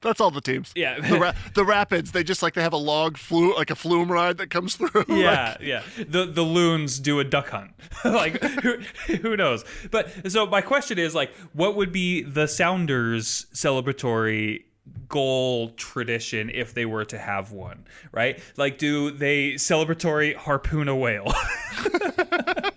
[0.00, 0.72] That's all the teams.
[0.74, 1.00] Yeah.
[1.00, 2.12] the, ra- the Rapids.
[2.12, 5.04] They just like they have a log flu, like a flume ride that comes through.
[5.08, 5.82] Yeah, Like, yeah.
[6.08, 7.72] The the loons do a duck hunt.
[8.04, 8.78] like who
[9.22, 9.64] who knows?
[9.90, 14.64] But so my question is like what would be the Sounders celebratory
[15.08, 18.40] goal tradition if they were to have one, right?
[18.56, 21.32] Like do they celebratory harpoon a whale?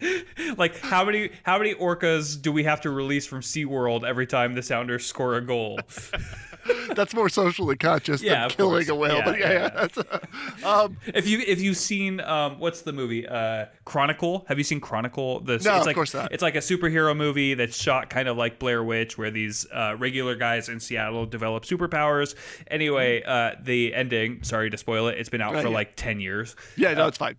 [0.56, 4.54] like how many how many orcas do we have to release from SeaWorld every time
[4.54, 5.78] the Sounders score a goal?
[6.94, 8.88] that's more socially conscious Yeah, than killing course.
[8.88, 9.16] a whale.
[9.18, 13.66] Yeah, but yeah, yeah, um, If you if you've seen um what's the movie uh
[13.84, 16.32] Chronicle have you seen Chronicle the No, it's of like, course not.
[16.32, 19.94] it's like a superhero movie that's shot kind of like Blair Witch where these uh,
[19.98, 22.34] regular guys in Seattle develop superpowers
[22.68, 25.74] anyway uh the ending sorry to spoil it it's been out Right, for yeah.
[25.74, 27.36] like 10 years yeah, no, it's fine.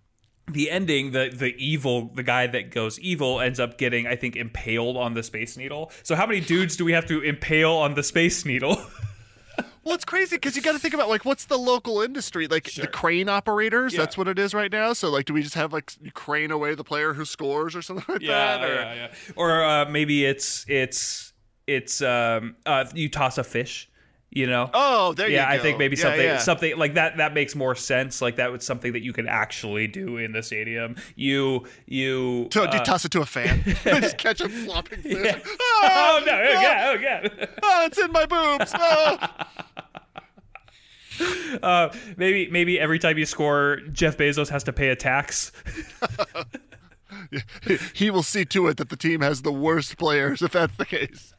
[0.49, 4.35] The ending the the evil the guy that goes evil ends up getting I think
[4.35, 7.95] impaled on the space needle so how many dudes do we have to impale on
[7.95, 8.81] the space needle
[9.87, 12.73] Well, it's crazy because you got to think about like what's the local industry, like
[12.73, 13.93] the crane operators.
[13.93, 13.99] Yeah.
[13.99, 14.91] That's what it is right now.
[14.91, 18.03] So like, do we just have like crane away the player who scores or something
[18.13, 18.69] like yeah, that?
[18.69, 19.07] Or, yeah, yeah.
[19.37, 21.31] Or uh, maybe it's it's
[21.67, 23.89] it's um uh you toss a fish,
[24.37, 24.69] you know.
[24.71, 25.53] Oh, there yeah, you go.
[25.53, 26.37] Yeah, I think maybe Yeah, something yeah.
[26.37, 28.21] something like that that makes more sense.
[28.21, 30.95] Like that was something that you could actually do in the stadium.
[31.15, 33.63] You you So, do you uh, toss it to a fan?
[33.83, 35.01] just catch a flopping.
[35.03, 35.39] Yeah.
[35.83, 36.33] Ah, oh no!
[36.33, 36.93] Oh, yeah!
[36.93, 37.45] Oh yeah!
[37.63, 38.71] ah, it's in my boobs.
[38.75, 39.47] Ah.
[41.63, 45.51] Uh, maybe maybe every time you score, Jeff Bezos has to pay a tax.
[47.93, 50.85] he will see to it that the team has the worst players if that's the
[50.85, 51.33] case.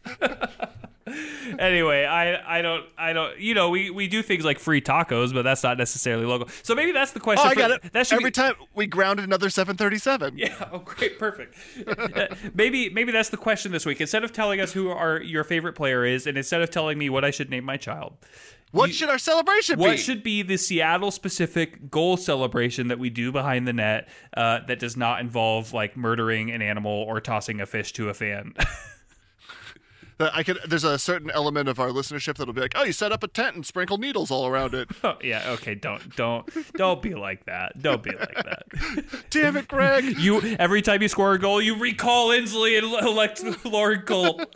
[1.59, 5.33] anyway, I I don't I don't you know we, we do things like free tacos,
[5.33, 6.49] but that's not necessarily local.
[6.63, 7.47] So maybe that's the question.
[7.47, 7.51] Oh.
[7.51, 7.93] I for- got it.
[7.93, 10.39] That should Every be, time we grounded another 737.
[10.39, 10.69] Yeah.
[10.73, 11.19] Oh, great.
[11.19, 11.57] Perfect.
[11.87, 14.01] Uh, maybe maybe that's the question this week.
[14.01, 17.11] Instead of telling us who our your favorite player is, and instead of telling me
[17.11, 18.17] what I should name my child,
[18.71, 19.91] What You- should our celebration what be?
[19.93, 24.61] What should be the Seattle specific goal celebration that we do behind the net uh,
[24.67, 28.55] that does not involve like murdering an animal or tossing a fish to a fan?
[30.21, 30.59] I could.
[30.67, 33.29] There's a certain element of our listenership that'll be like, "Oh, you set up a
[33.29, 35.51] tent and sprinkle needles all around it." oh, yeah.
[35.51, 35.75] Okay.
[35.75, 37.81] Don't don't don't be like that.
[37.81, 38.65] Don't be like that.
[39.31, 40.05] Damn it, Greg!
[40.19, 44.55] You every time you score a goal, you recall Inslee and elect Loren Culp.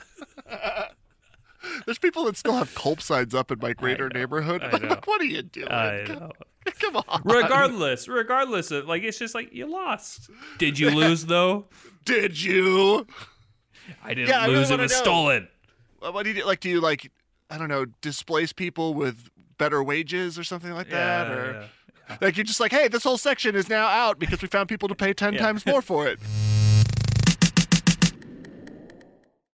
[1.86, 4.62] There's people that still have culp signs up in my greater know, neighborhood.
[4.72, 5.68] Like, what are you doing?
[5.68, 6.32] Come, know.
[6.80, 7.22] come on.
[7.24, 11.66] regardless regardless of like it's just like you lost did you lose though
[12.04, 13.06] Did you?
[14.04, 14.98] i didn't Yeah, I really lose it wanna was know.
[15.02, 15.48] stolen
[16.00, 16.44] What do you do?
[16.46, 17.10] Like, do you like,
[17.50, 21.30] I don't know, displace people with better wages or something like that?
[21.30, 21.68] Or
[22.08, 22.16] yeah.
[22.20, 24.88] like you're just like, hey, this whole section is now out because we found people
[24.88, 25.40] to pay ten Yeah.
[25.42, 26.18] times more for it.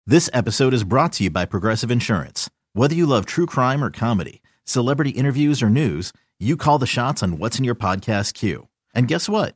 [0.08, 2.50] This episode is brought to you by Progressive Insurance.
[2.74, 7.24] Whether you love true crime or comedy, celebrity interviews or news, you call the shots
[7.24, 8.68] on what's in your podcast queue.
[8.94, 9.56] And guess what?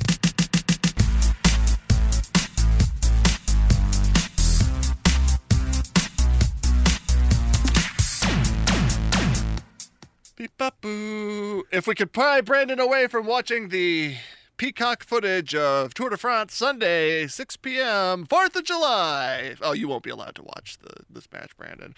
[10.43, 14.15] If we could pry Brandon away from watching the
[14.57, 19.53] peacock footage of Tour de France Sunday, 6 p.m., 4th of July.
[19.61, 21.93] Oh, you won't be allowed to watch the this match, Brandon.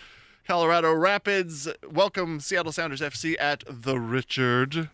[0.45, 4.89] Colorado Rapids welcome Seattle Sounders FC at the Richard.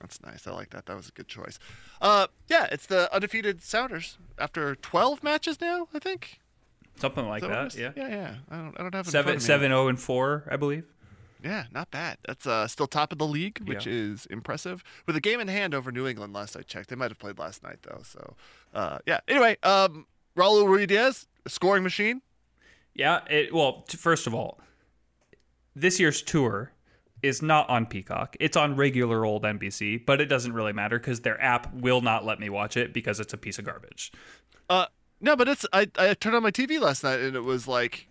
[0.00, 0.46] That's nice.
[0.46, 0.86] I like that.
[0.86, 1.58] That was a good choice.
[2.00, 5.88] Uh, yeah, it's the undefeated Sounders after 12 matches now.
[5.92, 6.38] I think.
[7.00, 7.80] something like that, what it that is?
[7.80, 8.34] yeah yeah, yeah.
[8.48, 10.84] I don't, I don't have it in front seven seven oh and four i believe
[11.42, 12.18] Yeah, not bad.
[12.26, 13.92] That's uh, still top of the league, which Yeah.
[13.92, 14.84] is impressive.
[15.06, 16.88] With a game in hand over New England last I checked.
[16.88, 18.02] They might have played last night though.
[18.04, 18.36] So,
[18.74, 19.20] uh, yeah.
[19.28, 22.22] Anyway, um, Raul Ruidíaz, a scoring machine.
[22.94, 24.60] yeah it well t- first of all
[25.74, 26.72] this year's tour
[27.22, 31.20] is not on peacock it's on regular old nbc but it doesn't really matter because
[31.20, 34.12] their app will not let me watch it because it's a piece of garbage
[34.68, 34.86] Uh,
[35.20, 38.08] no, but it's I, I turned on my TV last night and it was like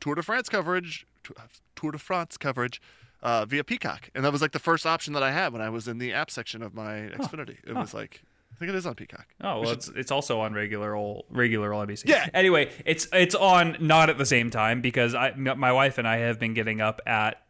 [0.00, 1.36] Tour de France coverage, Tour-
[1.76, 2.80] Tour de France coverage,
[3.22, 5.70] uh, via Peacock, and that was like the first option that I had when I
[5.70, 7.58] was in the app section of my Xfinity.
[7.64, 8.22] It was like
[8.54, 9.26] I think it is on Peacock.
[9.40, 12.08] Oh well, it's it's also on regular old regular old NBC.
[12.08, 12.28] Yeah.
[12.34, 16.18] Anyway, it's it's on not at the same time because I my wife and I
[16.18, 17.42] have been getting up at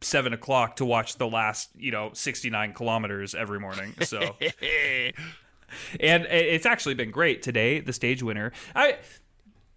[0.00, 3.94] seven o'clock to watch the last you know sixty nine kilometers every morning.
[4.02, 4.18] So
[6.00, 7.80] and it's actually been great today.
[7.80, 8.52] The stage winner.
[8.74, 8.96] I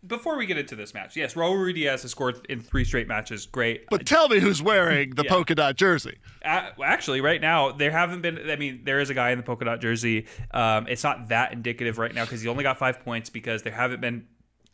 [0.05, 3.45] before we get into this match, yes, Raul Ruidíaz has scored in three straight matches.
[3.45, 3.85] Great.
[3.89, 5.29] But tell me who's wearing the Yeah.
[5.31, 6.17] polka dot jersey.
[6.43, 8.49] A- actually, right now there haven't been.
[8.49, 10.25] I mean, there is a guy in the polka dot jersey.
[10.51, 13.73] Um, it's not that indicative right now because he only got five points because there
[13.73, 14.25] haven't been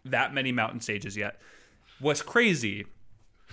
[0.06, 1.40] that many mountain stages yet.
[2.00, 2.86] What's crazy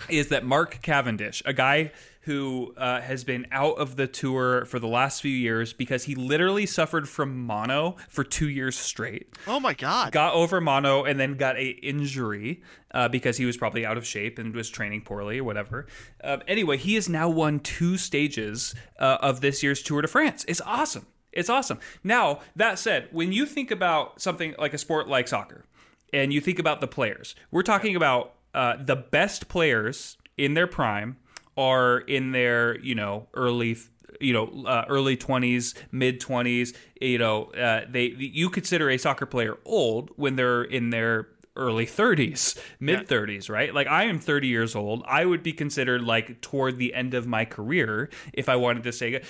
[0.09, 1.91] is that Mark Cavendish, a guy
[2.25, 6.15] who uh, has been out of the tour for the last few years because he
[6.15, 10.11] literally suffered from mono for two years straight Oh my God!
[10.11, 12.61] got over mono and then got a injury
[12.91, 15.85] uh, because he was probably out of shape and was training poorly or whatever.
[16.23, 20.45] Um, anyway, he has now won two stages uh, of this year's Tour de France.
[20.47, 21.05] It's awesome.
[21.31, 21.79] It's awesome.
[22.03, 25.65] Now that said, when you think about something like a sport like soccer,
[26.13, 30.67] and you think about the players, we're talking about uh, the best players in their
[30.67, 31.17] prime
[31.57, 33.77] are in their you know early
[34.19, 39.25] you know uh, early 20s mid 20s you know uh, they you consider a soccer
[39.25, 43.73] player old when they're in their early 30s mid 30s right?
[43.73, 45.03] Like i am 30 years old.
[45.07, 48.91] I would be considered like toward the end of my career if i wanted to
[48.91, 49.21] say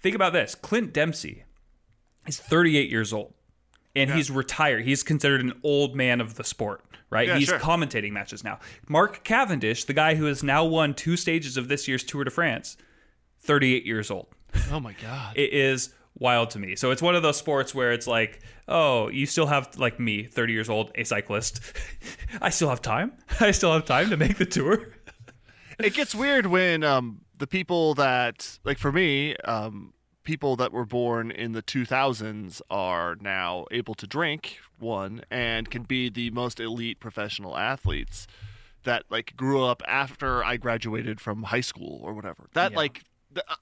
[0.00, 0.54] think about this.
[0.54, 1.44] Clint dempsey
[2.26, 3.35] is 38 years old
[3.96, 4.84] and he's retired.
[4.84, 7.28] He's considered an old man of the sport right?
[7.28, 7.58] Yeah, he's sure.
[7.58, 8.58] commentating matches now.
[8.88, 12.30] Mark cavendish the guy who has now won two stages of this year's tour de
[12.30, 12.76] france
[13.40, 14.28] 38 years old.
[14.70, 15.36] Oh my God!
[15.36, 16.76] it is wild to me.
[16.76, 20.24] So it's one of those sports where it's like oh you still have like me
[20.24, 21.60] 30 years old a cyclist.
[22.40, 23.12] I still have time.
[23.40, 24.92] I still have time to make the tour.
[25.78, 29.92] It gets weird when um, the people that like for me um,
[30.26, 35.84] people that were born in the 2000s are now able to drink one and can
[35.84, 38.26] be the most elite professional athletes
[38.82, 42.76] that like grew up after i graduated from high school or whatever that Yeah.
[42.76, 43.04] like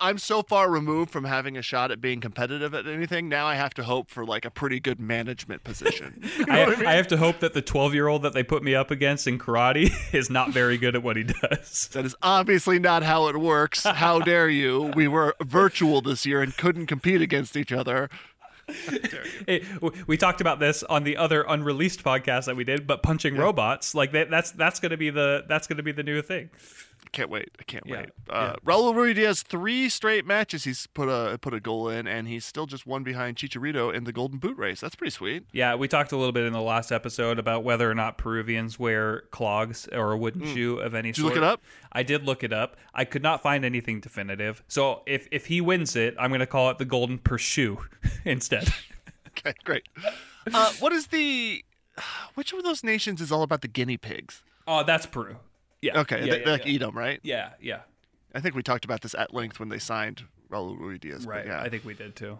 [0.01, 3.55] i'm so far removed from having a shot at being competitive at anything now i
[3.55, 6.87] have to hope for like a pretty good management position You know I, I mean?
[6.87, 9.27] I have to hope that the 12 year old that they put me up against
[9.27, 13.29] in karate is not very good at what he does That is obviously not how
[13.29, 13.85] it works.
[13.85, 14.93] How dare you?
[14.95, 18.09] We were virtual this year and couldn't compete against each other.
[19.47, 19.65] Hey,
[20.07, 23.95] we talked about this on the other unreleased podcast that we did, but punching robots
[23.95, 26.49] like that, that's that's going to be the that's going to be the new thing.
[27.13, 27.51] Can't wait.
[27.61, 28.09] I can't Yeah, wait.
[28.29, 32.45] Uh, Raul Ruidíaz, three straight matches he's put a put a goal in, and he's
[32.45, 34.81] still just one behind Chicharito in the Golden Boot race.
[34.81, 35.45] That's pretty sweet.
[35.53, 38.79] Yeah, we talked a little bit in the last episode about whether or not Peruvians
[38.79, 41.11] wear clogs or a wooden shoe of any.
[41.11, 41.35] Did you sort.
[41.35, 41.61] look it up?
[41.93, 42.77] I did look it up.
[42.95, 44.63] I could not find anything definitive.
[44.69, 47.79] So if if he wins it, I'm going to call it the Golden Pursue
[48.25, 48.69] instead.
[49.37, 49.83] Okay, great.
[50.53, 51.65] Uh, what is the
[52.35, 54.43] which of those nations is all about the guinea pigs?
[54.69, 55.37] oh, that's Peru.
[55.85, 56.01] Yeah.
[56.01, 56.73] Okay, Yeah, they, yeah, like yeah.
[56.73, 57.21] eat them, right?
[57.23, 57.81] yeah, yeah.
[58.35, 60.99] I think we talked about this at length when they signed Raul Ruiz.
[61.01, 61.27] Diaz.
[61.27, 61.47] Right.
[61.47, 61.61] Yeah.
[61.61, 62.39] I think we did too.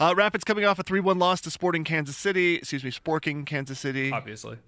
[0.00, 2.56] Uh, Rapids coming off a 3 1 loss to Sporting Kansas City.
[2.56, 4.10] Excuse me, Sporking Kansas City.
[4.12, 4.58] Obviously.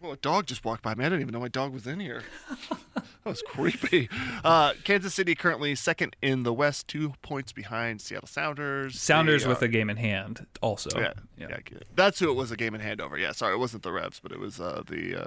[0.00, 1.04] Well, a dog just walked by me.
[1.04, 2.24] I didn't even know my dog was in here.
[2.94, 4.08] that was creepy.
[4.42, 9.00] Uh, Kansas City currently second in the West, two points behind Seattle Sounders.
[9.00, 10.90] Sounders They with are- a game in hand also.
[10.98, 11.58] yeah, yeah,
[11.94, 13.16] That's who it was a game in hand over.
[13.16, 15.26] Yeah, sorry, it wasn't the Revs, but it was uh, the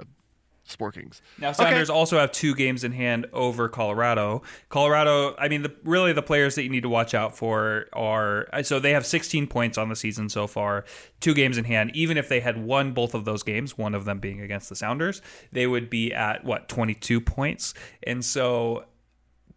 [0.68, 1.20] Sporkings.
[1.38, 4.42] Now Sounders also have two games in hand over Colorado.
[4.68, 8.48] Colorado, I mean, the, really the players that you need to watch out for are
[8.52, 10.84] uh, so they have 16 points on the season so far,
[11.20, 11.92] two games in hand.
[11.94, 14.76] Even if they had won both of those games, one of them being against the
[14.76, 17.74] Sounders, they would be at what 22 points.
[18.02, 18.84] And so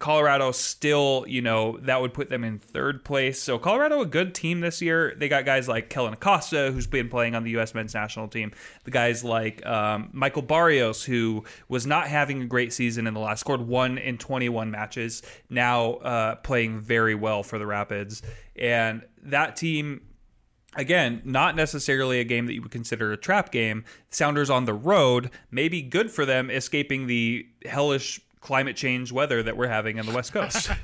[0.00, 3.40] Colorado still, you know, that would put them in third place.
[3.40, 5.14] So Colorado, a good team this year.
[5.14, 7.74] They got guys like Kellyn Acosta, who's been playing on the U.S.
[7.74, 8.52] men's national team.
[8.84, 13.20] The guys like um, Michael Barrios, who was not having a great season in the
[13.20, 15.22] last, scored one in 21 matches.
[15.50, 18.22] Now uh, playing very well for the Rapids,
[18.56, 20.00] and that team
[20.76, 23.84] again, not necessarily a game that you would consider a trap game.
[24.08, 29.42] Sounders on the road may be good for them escaping the hellish climate change weather
[29.42, 30.70] that we're having on the West Coast.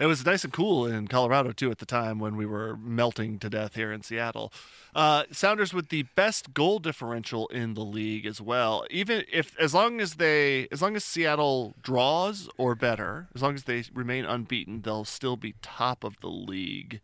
[0.00, 3.38] It was nice and cool in Colorado too at the time when we were melting
[3.40, 4.50] to death here in Seattle.
[4.94, 8.86] Uh, Sounders with the best goal differential in the league as well.
[8.88, 13.54] Even if, as long as they, as long as Seattle draws or better, as long
[13.54, 17.02] as they remain unbeaten, they'll still be top of the league.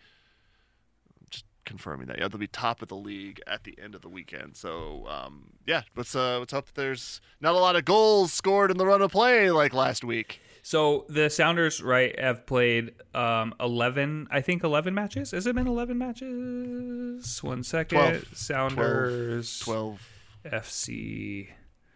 [1.66, 2.18] Confirming that.
[2.18, 4.56] Yeah, they'll be top of the league at the end of the weekend.
[4.56, 8.70] So um, yeah, let's uh, let's hope that there's not a lot of goals scored
[8.70, 10.40] in the run of play like last week.
[10.62, 14.28] So the Sounders, right, have played um, eleven.
[14.30, 15.32] I think eleven matches.
[15.32, 17.42] Has it been eleven matches?
[17.42, 17.98] One second.
[17.98, 18.36] 12.
[18.36, 19.58] Sounders.
[19.60, 20.08] 12,
[20.46, 21.48] FC.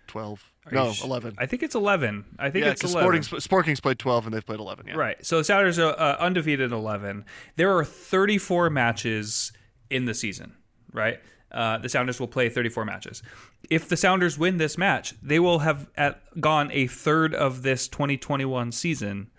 [0.09, 0.53] 12.
[0.67, 1.37] Are no, sh- 11.
[1.39, 2.25] I think it's eleven.
[2.39, 3.23] I think yeah, it's eleven.
[3.23, 4.89] Sporting, Sporting's played 12 and they've played 11.
[4.89, 4.95] Yeah.
[4.95, 5.25] Right.
[5.25, 7.25] So the Sounders are uh, undefeated 11.
[7.57, 9.53] There are 34 matches
[9.91, 10.55] in the season,
[10.93, 11.21] right?
[11.53, 13.23] Uh, the Sounders will play 34 matches.
[13.69, 17.89] If the Sounders win this match, they will have at, gone a third of this
[17.89, 19.31] 2021 season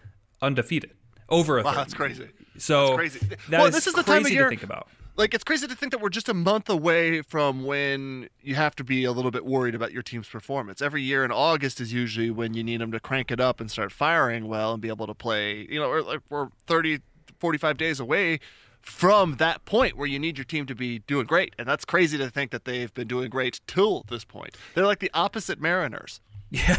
[0.41, 0.91] undefeated.
[1.29, 1.77] Over a Wow, third.
[1.79, 2.27] that's crazy.
[2.57, 3.19] So crazy.
[3.49, 4.87] that Well, is this is the time of year- to think about.
[5.17, 8.75] Like it's crazy to think that we're just a month away from when you have
[8.77, 10.81] to be a little bit worried about your team's performance.
[10.81, 13.69] Every year in August is usually when you need them to crank it up and
[13.69, 15.67] start firing well and be able to play.
[15.69, 16.99] You know, or like we're 30,
[17.39, 18.39] 45 days away
[18.81, 21.53] from that point where you need your team to be doing great.
[21.59, 24.57] And that's crazy to think that they've been doing great till this point.
[24.75, 26.19] They're like the opposite Mariners.
[26.49, 26.77] Yeah.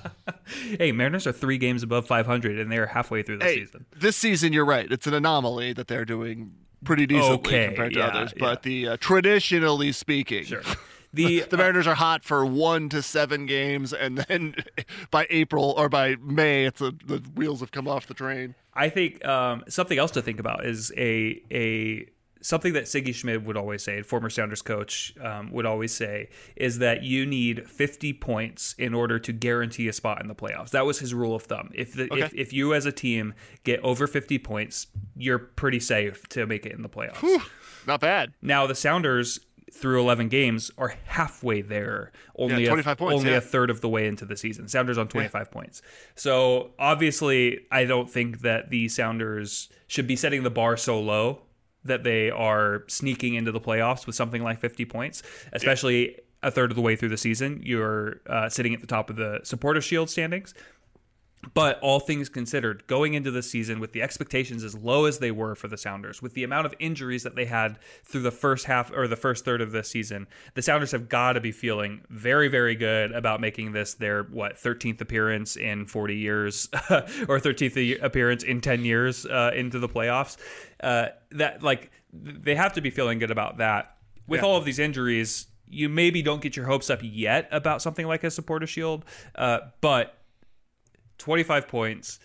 [0.78, 3.86] hey, Mariners are three games above 500, and they are halfway through the Hey, season.
[3.96, 4.90] this season you're right.
[4.90, 6.52] It's an anomaly that they're doing
[6.84, 8.32] pretty decently Okay, compared to yeah, others.
[8.36, 8.40] yeah.
[8.40, 10.62] But the uh, traditionally speaking, Sure.
[11.12, 14.54] The the Mariners are hot for one to seven games, and then
[15.10, 18.54] by April or by May, it's a, the wheels have come off the train.
[18.74, 22.06] I think um, something else to think about is a a
[22.42, 26.78] something that Sigi Schmid would always say, former Sounders coach um, would always say, is
[26.78, 30.70] that you need 50 points in order to guarantee a spot in the playoffs.
[30.70, 31.70] That was his rule of thumb.
[31.74, 32.30] If the, Okay.
[32.34, 33.34] if you as a team
[33.64, 37.42] get over 50 points, you're pretty safe to make it in the playoffs.
[37.86, 38.32] Not bad.
[38.40, 39.40] Now the Sounders
[39.72, 42.12] through 11 games are halfway there.
[42.36, 43.38] Only Yeah, a, 25 points, only yeah.
[43.38, 44.68] a third of the way into the season.
[44.68, 45.82] Sounders on 25 points.
[46.14, 51.42] So obviously, I don't think that the Sounders should be setting the bar so low
[51.84, 56.70] that they are sneaking into the playoffs with something like 50 points, especially a third
[56.70, 57.60] of the way through the season.
[57.64, 60.54] You're uh, sitting at the top of the supporter shield standings.
[61.54, 65.30] But all things considered, going into the season with the expectations as low as they
[65.30, 68.66] were for the Sounders, with the amount of injuries that they had through the first
[68.66, 72.02] half or the first third of the season, the Sounders have got to be feeling
[72.10, 78.02] very, very good about making this their what 13th appearance in 40 years or 13th
[78.02, 80.36] appearance in 10 years uh, into the playoffs.
[80.82, 83.96] Uh, that like they have to be feeling good about that.
[84.26, 84.46] With Yeah.
[84.46, 88.24] all of these injuries, you maybe don't get your hopes up yet about something like
[88.24, 90.16] a supporter shield, uh, but
[91.20, 92.18] 25 points,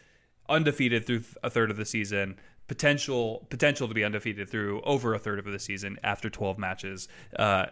[0.50, 2.38] undefeated through a third of the season,
[2.68, 7.08] potential potential to be undefeated through over a third of the season after 12 matches.
[7.38, 7.68] Uh,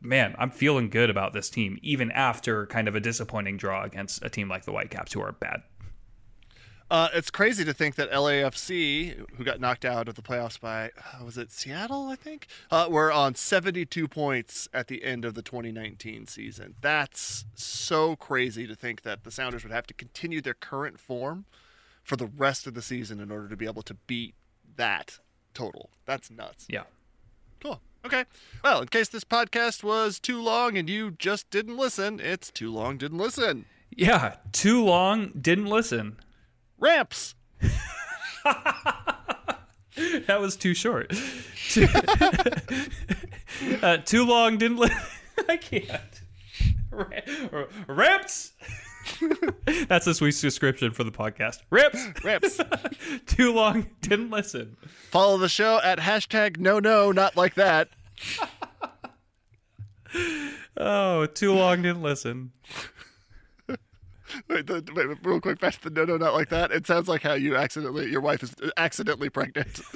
[0.00, 4.24] man, I'm feeling good about this team, even after kind of a disappointing draw against
[4.24, 5.62] a team like the Whitecaps, who are bad.
[6.90, 10.86] Uh, it's crazy to think that LAFC, who got knocked out of the playoffs by,
[10.98, 15.34] uh, was it Seattle, I think, uh, were on 72 points at the end of
[15.34, 16.74] the 2019 season.
[16.80, 21.44] That's so crazy to think that the Sounders would have to continue their current form
[22.02, 24.34] for the rest of the season in order to be able to beat
[24.74, 25.20] that
[25.54, 25.90] total.
[26.06, 26.66] That's nuts.
[26.68, 26.84] Yeah.
[27.62, 27.80] Cool.
[28.04, 28.24] Okay.
[28.64, 32.72] Well, in case this podcast was too long and you just didn't listen, it's too
[32.72, 33.66] long, didn't listen.
[33.90, 34.36] Yeah.
[34.50, 36.16] Too long, didn't listen.
[36.80, 37.34] Ramps.
[40.26, 41.12] That was too short.
[41.68, 41.86] Too,
[43.82, 44.96] uh, too long, didn't listen.
[45.48, 46.20] I can't.
[46.90, 48.52] Ra- Ramps.
[49.88, 51.58] That's this week's description for the podcast.
[51.70, 52.06] Rips.
[52.24, 52.60] Ramps.
[53.26, 54.76] Too long, didn't listen.
[55.10, 57.88] Follow the show at hashtag no no not like that.
[60.76, 62.52] Oh, too long, didn't listen.
[64.48, 66.70] Wait, the, wait, real quick, back to the no no not like that.
[66.70, 69.80] It sounds like how you accidentally your wife is accidentally pregnant.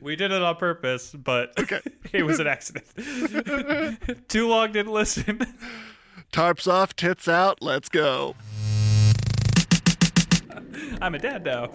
[0.00, 1.80] We did it on purpose, but Okay.
[2.12, 2.86] it was an accident.
[4.28, 5.40] too long, didn't listen.
[6.32, 7.62] Tarps off, tits out.
[7.62, 8.34] Let's go.
[11.00, 11.70] I'm a dad now.